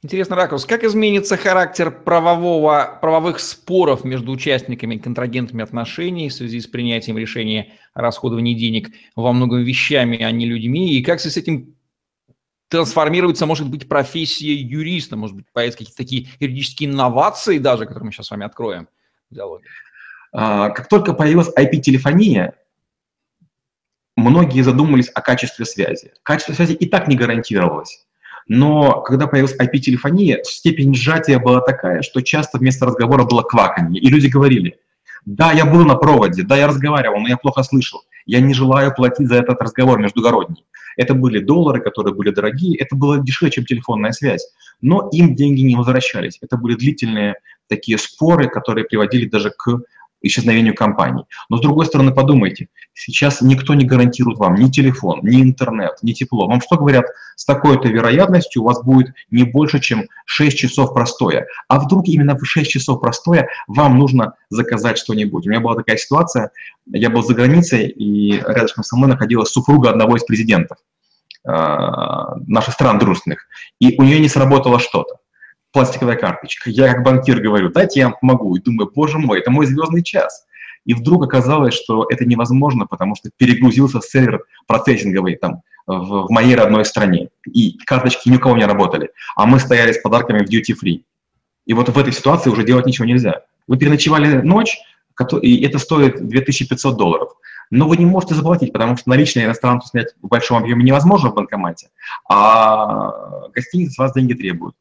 Интересный 0.03 0.35
ракурс. 0.35 0.65
Как 0.65 0.83
изменится 0.83 1.37
характер 1.37 1.89
правового, 1.89 2.99
правовых 3.01 3.39
споров 3.39 4.03
между 4.03 4.33
участниками 4.33 4.95
и 4.95 4.99
контрагентами 4.99 5.63
отношений 5.63 6.27
в 6.27 6.33
связи 6.33 6.59
с 6.59 6.67
принятием 6.67 7.17
решения 7.17 7.71
о 7.93 8.01
расходовании 8.01 8.53
денег 8.53 8.89
во 9.15 9.31
многом 9.31 9.63
вещами, 9.63 10.21
а 10.21 10.29
не 10.31 10.45
людьми? 10.45 10.91
И 10.91 11.01
как 11.01 11.21
с 11.21 11.37
этим 11.37 11.77
трансформируется, 12.67 13.45
может 13.45 13.69
быть, 13.69 13.87
профессия 13.87 14.53
юриста? 14.53 15.15
Может 15.15 15.37
быть, 15.37 15.45
появятся 15.53 15.79
какие-то 15.79 15.95
такие 15.95 16.27
юридические 16.41 16.89
инновации 16.89 17.57
даже, 17.57 17.85
которые 17.85 18.07
мы 18.07 18.11
сейчас 18.11 18.25
с 18.25 18.31
вами 18.31 18.45
откроем 18.45 18.89
в 19.31 19.35
диалоге? 19.35 19.67
А, 20.33 20.71
как 20.71 20.89
только 20.89 21.13
появилась 21.13 21.49
IP-телефония, 21.57 22.55
многие 24.17 24.63
задумались 24.63 25.07
о 25.15 25.21
качестве 25.21 25.63
связи. 25.63 26.11
Качество 26.23 26.51
связи 26.51 26.73
и 26.73 26.89
так 26.89 27.07
не 27.07 27.15
гарантировалось. 27.15 28.05
Но 28.47 29.01
когда 29.01 29.27
появилась 29.27 29.55
IP-телефония, 29.57 30.41
степень 30.43 30.93
сжатия 30.95 31.39
была 31.39 31.61
такая, 31.61 32.01
что 32.01 32.21
часто 32.21 32.57
вместо 32.57 32.85
разговора 32.85 33.23
было 33.23 33.41
кваканье. 33.41 34.01
И 34.01 34.09
люди 34.09 34.27
говорили, 34.27 34.77
да, 35.25 35.51
я 35.51 35.65
был 35.65 35.85
на 35.85 35.95
проводе, 35.95 36.43
да, 36.43 36.57
я 36.57 36.67
разговаривал, 36.67 37.19
но 37.19 37.29
я 37.29 37.37
плохо 37.37 37.63
слышал. 37.63 38.01
Я 38.25 38.41
не 38.41 38.53
желаю 38.53 38.93
платить 38.93 39.27
за 39.27 39.35
этот 39.35 39.61
разговор 39.61 39.99
междугородний. 39.99 40.65
Это 40.95 41.13
были 41.13 41.39
доллары, 41.39 41.81
которые 41.81 42.13
были 42.13 42.29
дорогие, 42.29 42.77
это 42.77 42.95
было 42.95 43.19
дешевле, 43.19 43.51
чем 43.51 43.65
телефонная 43.65 44.11
связь. 44.11 44.47
Но 44.81 45.09
им 45.11 45.35
деньги 45.35 45.61
не 45.61 45.75
возвращались. 45.75 46.37
Это 46.41 46.57
были 46.57 46.75
длительные 46.75 47.35
такие 47.67 47.97
споры, 47.97 48.47
которые 48.49 48.85
приводили 48.85 49.27
даже 49.27 49.51
к 49.51 49.79
исчезновению 50.23 50.73
компаний. 50.73 51.25
Но 51.49 51.57
с 51.57 51.61
другой 51.61 51.85
стороны, 51.85 52.13
подумайте, 52.13 52.69
сейчас 52.93 53.41
никто 53.41 53.75
не 53.75 53.85
гарантирует 53.85 54.39
вам 54.39 54.55
ни 54.55 54.69
телефон, 54.69 55.19
ни 55.21 55.41
интернет, 55.41 55.97
ни 56.01 56.13
тепло. 56.13 56.47
Вам 56.47 56.61
что 56.61 56.77
говорят, 56.77 57.05
с 57.35 57.45
такой-то 57.45 57.89
вероятностью 57.89 58.61
у 58.61 58.65
вас 58.65 58.81
будет 58.83 59.13
не 59.29 59.43
больше, 59.43 59.79
чем 59.79 60.07
6 60.25 60.57
часов 60.57 60.93
простоя. 60.93 61.45
А 61.67 61.79
вдруг 61.79 62.07
именно 62.07 62.35
в 62.35 62.45
6 62.45 62.71
часов 62.71 63.01
простоя 63.01 63.47
вам 63.67 63.99
нужно 63.99 64.33
заказать 64.49 64.97
что-нибудь? 64.97 65.45
У 65.45 65.49
меня 65.49 65.59
была 65.59 65.75
такая 65.75 65.97
ситуация, 65.97 66.51
я 66.87 67.09
был 67.09 67.21
за 67.21 67.33
границей, 67.33 67.87
и 67.89 68.39
рядом 68.39 68.83
со 68.83 68.95
мной 68.95 69.09
находилась 69.09 69.49
супруга 69.49 69.89
одного 69.89 70.15
из 70.15 70.23
президентов 70.23 70.77
э, 71.45 71.51
наших 72.47 72.73
стран 72.73 72.97
дружественных, 72.97 73.45
и 73.79 73.99
у 73.99 74.03
нее 74.03 74.19
не 74.19 74.29
сработало 74.29 74.79
что-то 74.79 75.17
пластиковая 75.73 76.15
карточка. 76.15 76.69
Я 76.69 76.93
как 76.93 77.03
банкир 77.03 77.41
говорю, 77.41 77.69
дайте 77.69 77.99
я 77.99 78.11
помогу. 78.11 78.55
И 78.55 78.61
думаю, 78.61 78.89
боже 78.95 79.17
мой, 79.17 79.39
это 79.39 79.51
мой 79.51 79.65
звездный 79.65 80.03
час. 80.03 80.45
И 80.85 80.93
вдруг 80.93 81.23
оказалось, 81.23 81.73
что 81.73 82.05
это 82.09 82.25
невозможно, 82.25 82.85
потому 82.85 83.15
что 83.15 83.29
перегрузился 83.35 83.99
сервер 84.01 84.43
процессинговый 84.67 85.35
там 85.35 85.61
в, 85.87 86.27
в 86.27 86.29
моей 86.29 86.55
родной 86.55 86.85
стране. 86.85 87.29
И 87.45 87.77
карточки 87.85 88.29
ни 88.29 88.37
у 88.37 88.39
кого 88.39 88.55
не 88.55 88.65
работали. 88.65 89.09
А 89.35 89.45
мы 89.45 89.59
стояли 89.59 89.91
с 89.91 89.97
подарками 89.97 90.45
в 90.45 90.49
duty 90.49 90.75
free. 90.81 91.03
И 91.65 91.73
вот 91.73 91.89
в 91.89 91.97
этой 91.97 92.13
ситуации 92.13 92.49
уже 92.49 92.63
делать 92.63 92.85
ничего 92.85 93.05
нельзя. 93.05 93.41
Вы 93.67 93.77
переночевали 93.77 94.41
ночь, 94.41 94.77
и 95.41 95.63
это 95.63 95.79
стоит 95.79 96.27
2500 96.27 96.97
долларов. 96.97 97.29
Но 97.69 97.87
вы 97.87 97.97
не 97.97 98.05
можете 98.05 98.35
заплатить, 98.35 98.73
потому 98.73 98.97
что 98.97 99.09
наличные 99.09 99.45
иностранцу 99.45 99.87
снять 99.87 100.13
в 100.21 100.27
большом 100.27 100.61
объеме 100.61 100.83
невозможно 100.83 101.31
в 101.31 101.33
банкомате, 101.33 101.89
а 102.29 103.47
гостиница 103.55 103.93
с 103.93 103.97
вас 103.97 104.13
деньги 104.13 104.33
требует. 104.33 104.75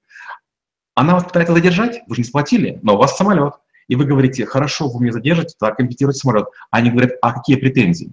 Она 0.95 1.15
вас 1.15 1.25
пытается 1.25 1.55
задержать, 1.55 2.03
вы 2.07 2.15
же 2.15 2.21
не 2.23 2.27
сплатили, 2.27 2.79
но 2.83 2.95
у 2.95 2.99
вас 2.99 3.17
самолет. 3.17 3.55
И 3.89 3.97
вы 3.97 4.05
говорите, 4.05 4.47
хорошо, 4.47 4.89
вы 4.89 5.03
меня 5.03 5.13
задержите, 5.13 5.55
тогда 5.59 5.75
компенсируйте 5.75 6.21
самолет. 6.21 6.47
Они 6.71 6.91
говорят, 6.91 7.13
а 7.21 7.33
какие 7.33 7.57
претензии? 7.57 8.13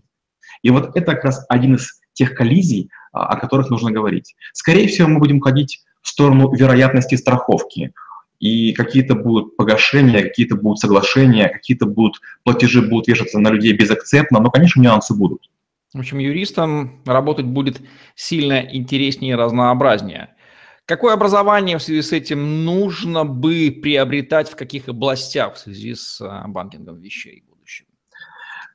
И 0.62 0.72
вот 0.72 0.96
это 0.96 1.13
как 1.13 1.26
раз 1.26 1.46
один 1.50 1.76
из 1.76 2.00
тех 2.13 2.36
коллизий, 2.36 2.89
а, 3.13 3.28
о 3.28 3.38
которых 3.38 3.70
нужно 3.70 3.92
говорить. 3.92 4.36
Скорее 4.54 4.88
всего, 4.88 5.08
мы 5.08 5.20
будем 5.20 5.39
ходить 5.39 5.84
в 6.02 6.10
сторону 6.10 6.54
вероятности 6.54 7.15
страховки. 7.15 7.94
И 8.39 8.74
какие-то 8.74 9.15
будут 9.15 9.58
погашения, 9.58 10.22
какие-то 10.22 10.56
будут 10.56 10.80
соглашения, 10.80 11.50
какие-то 11.50 11.86
будут 11.86 12.22
платежи 12.44 12.82
будут 12.82 13.08
вешаться 13.08 13.38
на 13.39 13.50
людей 13.50 13.74
безакцептно, 13.74 14.39
но, 14.39 14.50
конечно, 14.50 14.82
нюансы 14.82 15.13
будут. 15.13 15.50
В 15.94 16.00
общем, 16.00 16.20
юристам 16.20 17.02
работать 17.06 17.46
будет 17.46 17.82
сильно 18.15 18.62
интереснее 18.62 19.34
и 19.34 19.36
разнообразнее. 19.36 20.30
Какое 20.89 21.13
образование 21.13 21.78
в 21.78 21.84
связи 21.84 22.02
с 22.02 22.12
этим 22.13 22.65
нужно 22.65 23.23
бы 23.23 23.69
приобретать 23.69 24.49
в 24.49 24.56
каких 24.56 24.89
областях 24.89 25.54
в 25.54 25.60
связи 25.60 25.93
с 25.93 26.19
а, 26.19 26.47
банкингом 26.47 26.99
вещей 26.99 27.43
в 27.45 27.49
будущем? 27.52 27.86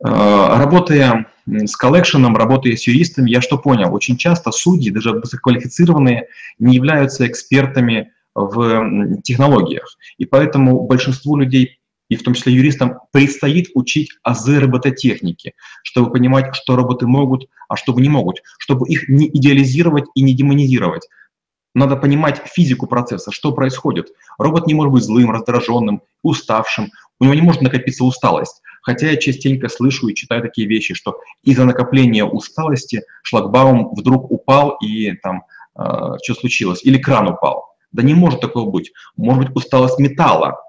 Э, 0.07 0.57
работая 0.57 1.27
с 1.44 1.74
коллекшеном, 1.74 2.37
работая 2.37 2.77
с 2.77 2.87
юристами, 2.87 3.33
я 3.33 3.40
что 3.40 3.59
понял? 3.59 3.92
Очень 3.92 4.16
часто 4.16 4.53
судьи, 4.53 4.92
даже 4.92 5.11
высококвалифицированные, 5.11 6.29
не 6.61 6.77
являются 6.77 7.27
экспертами 7.27 8.12
в 8.37 9.20
технологиях. 9.22 9.96
И 10.16 10.24
поэтому 10.24 10.87
большинству 10.87 11.37
людей, 11.37 11.81
и 12.09 12.14
в 12.14 12.22
том 12.22 12.35
числе 12.35 12.53
юристам, 12.53 13.00
предстоит 13.11 13.70
учить 13.74 14.11
азы 14.22 14.61
робототехники, 14.61 15.55
чтобы 15.83 16.12
понимать, 16.12 16.55
что 16.55 16.77
роботы 16.77 17.09
могут, 17.09 17.48
а 17.68 17.74
что 17.74 17.92
не 17.98 18.09
могут, 18.09 18.40
чтобы 18.61 18.88
их 18.88 19.09
не 19.09 19.27
идеализировать 19.27 20.05
и 20.14 20.22
не 20.22 20.33
демонизировать 20.33 21.09
Надо 21.74 21.96
понимать 21.96 22.40
физику 22.46 22.87
процесса, 22.87 23.32
что 23.32 23.52
происходит. 23.52 24.08
Робот 24.38 24.66
не 24.66 24.74
может 24.74 24.92
быть 24.92 25.02
злым, 25.02 25.32
раздраженным, 25.32 26.02
уставшим. 26.22 26.90
У 27.18 27.24
него 27.24 27.34
не 27.34 27.42
может 27.42 27.62
накопиться 27.62 28.04
усталость. 28.04 28.62
Хотя 28.82 29.10
я 29.10 29.16
частенько 29.16 29.68
слышу 29.68 30.08
и 30.08 30.14
читаю 30.14 30.42
такие 30.42 30.68
вещи, 30.68 30.94
что 30.94 31.18
из-за 31.42 31.64
накопления 31.64 32.24
усталости 32.24 33.02
шлагбаум 33.22 33.94
вдруг 33.94 34.30
упал 34.30 34.76
и 34.82 35.12
там 35.12 35.44
э, 35.76 35.82
что 36.22 36.34
случилось, 36.34 36.84
или 36.84 36.98
кран 36.98 37.28
упал. 37.28 37.74
Да 37.92 38.02
не 38.02 38.14
может 38.14 38.40
такого 38.40 38.70
быть. 38.70 38.92
Может 39.16 39.44
быть 39.44 39.56
усталость 39.56 39.98
металла. 39.98 40.60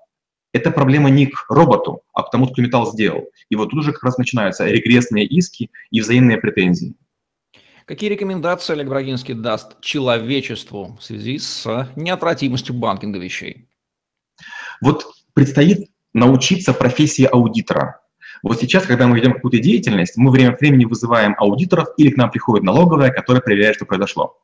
Это 0.54 0.72
проблема 0.72 1.10
не 1.10 1.28
к 1.28 1.46
роботу, 1.50 2.02
а 2.14 2.24
к 2.24 2.32
тому, 2.32 2.48
кто 2.48 2.62
металл 2.62 2.90
сделал. 2.92 3.26
И 3.50 3.56
вот 3.56 3.72
тут 3.72 3.80
уже 3.80 3.92
как 3.92 4.04
раз 4.04 4.18
начинаются 4.18 4.66
регрессные 4.66 5.26
иски 5.26 5.70
и 5.92 6.00
взаимные 6.00 6.38
претензии. 6.38 6.96
Какие 7.86 8.10
рекомендации 8.10 8.74
Олег 8.74 8.88
Брагинский 8.88 9.36
даст 9.36 9.80
человечеству 9.80 10.98
в 11.00 11.04
связи 11.04 11.38
с 11.38 11.88
неотвратимостью 11.96 12.74
банкинга 12.74 13.20
вещей? 13.20 13.70
Вот 14.82 15.06
предстоит 15.36 15.92
научиться 16.12 16.74
профессии 16.74 17.26
аудитора. 17.26 18.02
Вот 18.42 18.60
сейчас, 18.60 18.88
когда 18.88 19.06
мы 19.06 19.16
ведем 19.18 19.34
какую-то 19.34 19.60
деятельность, 19.60 20.18
мы 20.18 20.32
время 20.32 20.54
от 20.54 20.62
времени 20.62 20.86
вызываем 20.86 21.36
аудиторов 21.38 21.90
или 21.98 22.10
к 22.10 22.18
нам 22.18 22.32
приходит 22.32 22.64
налоговая, 22.64 23.12
которая 23.12 23.44
проверяет, 23.44 23.76
что 23.76 23.86
произошло. 23.86 24.36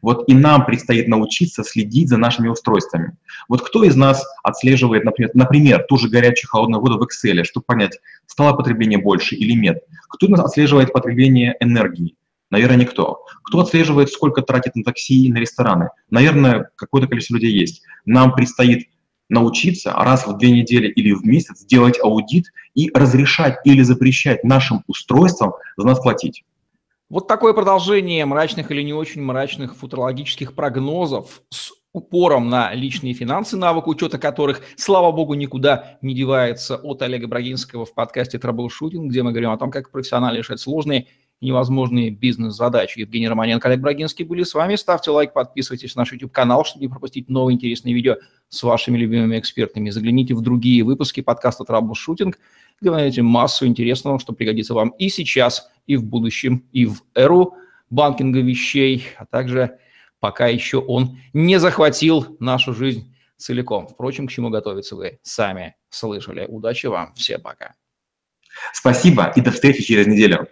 Вот 0.00 0.26
и 0.26 0.32
нам 0.32 0.64
предстоит 0.64 1.06
научиться 1.06 1.64
следить 1.64 2.08
за 2.08 2.16
нашими 2.16 2.48
устройствами. 2.48 3.18
Вот 3.50 3.60
кто 3.60 3.84
из 3.84 3.94
нас 3.94 4.24
отслеживает, 4.42 5.04
например, 5.04 5.32
например 5.34 5.84
ту 5.86 5.98
же 5.98 6.08
горячую 6.08 6.48
холодную 6.48 6.80
воду 6.80 6.98
в 6.98 7.02
Excel, 7.02 7.44
чтобы 7.44 7.66
понять, 7.66 8.00
стало 8.26 8.56
потребление 8.56 8.98
больше 8.98 9.34
или 9.34 9.52
нет? 9.52 9.84
Кто 10.08 10.24
из 10.24 10.30
нас 10.30 10.40
отслеживает 10.40 10.94
потребление 10.94 11.56
энергии? 11.60 12.16
Наверное, 12.50 12.76
никто. 12.76 13.24
Кто 13.42 13.60
отслеживает, 13.60 14.10
сколько 14.10 14.42
тратит 14.42 14.76
на 14.76 14.84
такси 14.84 15.26
и 15.26 15.32
на 15.32 15.38
рестораны? 15.38 15.90
Наверное, 16.10 16.70
какое-то 16.76 17.08
количество 17.08 17.34
людей 17.34 17.52
есть. 17.52 17.82
Нам 18.04 18.32
предстоит 18.32 18.88
научиться 19.28 19.92
раз 19.92 20.26
в 20.26 20.36
две 20.38 20.52
недели 20.52 20.88
или 20.88 21.12
в 21.12 21.24
месяц 21.24 21.64
делать 21.64 21.98
аудит 22.00 22.46
и 22.74 22.90
разрешать 22.94 23.58
или 23.64 23.82
запрещать 23.82 24.44
нашим 24.44 24.84
устройствам 24.86 25.54
за 25.76 25.86
нас 25.86 26.00
платить. 26.00 26.44
Вот 27.08 27.28
такое 27.28 27.52
продолжение 27.52 28.24
мрачных 28.24 28.70
или 28.70 28.82
не 28.82 28.92
очень 28.92 29.22
мрачных 29.22 29.76
футурологических 29.76 30.54
прогнозов 30.54 31.42
с 31.50 31.72
упором 31.92 32.48
на 32.50 32.74
личные 32.74 33.14
финансы, 33.14 33.56
навык 33.56 33.86
учета 33.86 34.18
которых, 34.18 34.60
слава 34.76 35.12
богу, 35.12 35.34
никуда 35.34 35.98
не 36.02 36.14
девается 36.14 36.76
от 36.76 37.02
Олега 37.02 37.26
Брагинского 37.26 37.86
в 37.86 37.94
подкасте 37.94 38.38
«Траблшутинг», 38.38 39.10
где 39.10 39.22
мы 39.22 39.30
говорим 39.30 39.50
о 39.50 39.56
том, 39.56 39.70
как 39.70 39.90
профессионально 39.90 40.36
решать 40.36 40.60
сложные 40.60 41.06
невозможные 41.40 42.10
бизнес-задачи. 42.10 43.00
Евгений 43.00 43.28
Романенко, 43.28 43.68
Олег 43.68 43.80
Брагинский 43.80 44.24
были 44.24 44.42
с 44.42 44.54
вами. 44.54 44.76
Ставьте 44.76 45.10
лайк, 45.10 45.32
подписывайтесь 45.32 45.94
на 45.94 46.02
наш 46.02 46.12
YouTube-канал, 46.12 46.64
чтобы 46.64 46.84
не 46.84 46.88
пропустить 46.88 47.28
новые 47.28 47.54
интересные 47.54 47.94
видео 47.94 48.16
с 48.48 48.62
вашими 48.62 48.96
любимыми 48.96 49.38
экспертами. 49.38 49.90
Загляните 49.90 50.34
в 50.34 50.40
другие 50.40 50.82
выпуски 50.82 51.20
подкаста 51.20 51.64
«Траблшутинг», 51.64 52.38
где 52.80 52.90
вы 52.90 52.96
найдете 52.96 53.22
массу 53.22 53.66
интересного, 53.66 54.18
что 54.18 54.32
пригодится 54.32 54.74
вам 54.74 54.90
и 54.90 55.08
сейчас, 55.08 55.70
и 55.86 55.96
в 55.96 56.04
будущем, 56.04 56.66
и 56.72 56.86
в 56.86 57.02
эру 57.14 57.54
банкинга 57.90 58.40
вещей, 58.40 59.04
а 59.18 59.26
также 59.26 59.78
пока 60.20 60.46
еще 60.48 60.78
он 60.78 61.18
не 61.32 61.58
захватил 61.58 62.36
нашу 62.40 62.74
жизнь 62.74 63.14
целиком. 63.36 63.86
Впрочем, 63.86 64.26
к 64.26 64.30
чему 64.30 64.50
готовиться 64.50 64.96
вы 64.96 65.18
сами 65.22 65.76
слышали. 65.90 66.46
Удачи 66.48 66.86
вам, 66.86 67.14
всем 67.14 67.40
пока. 67.40 67.74
Спасибо 68.72 69.32
и 69.36 69.40
до 69.40 69.50
встречи 69.50 69.82
через 69.82 70.06
неделю. 70.06 70.48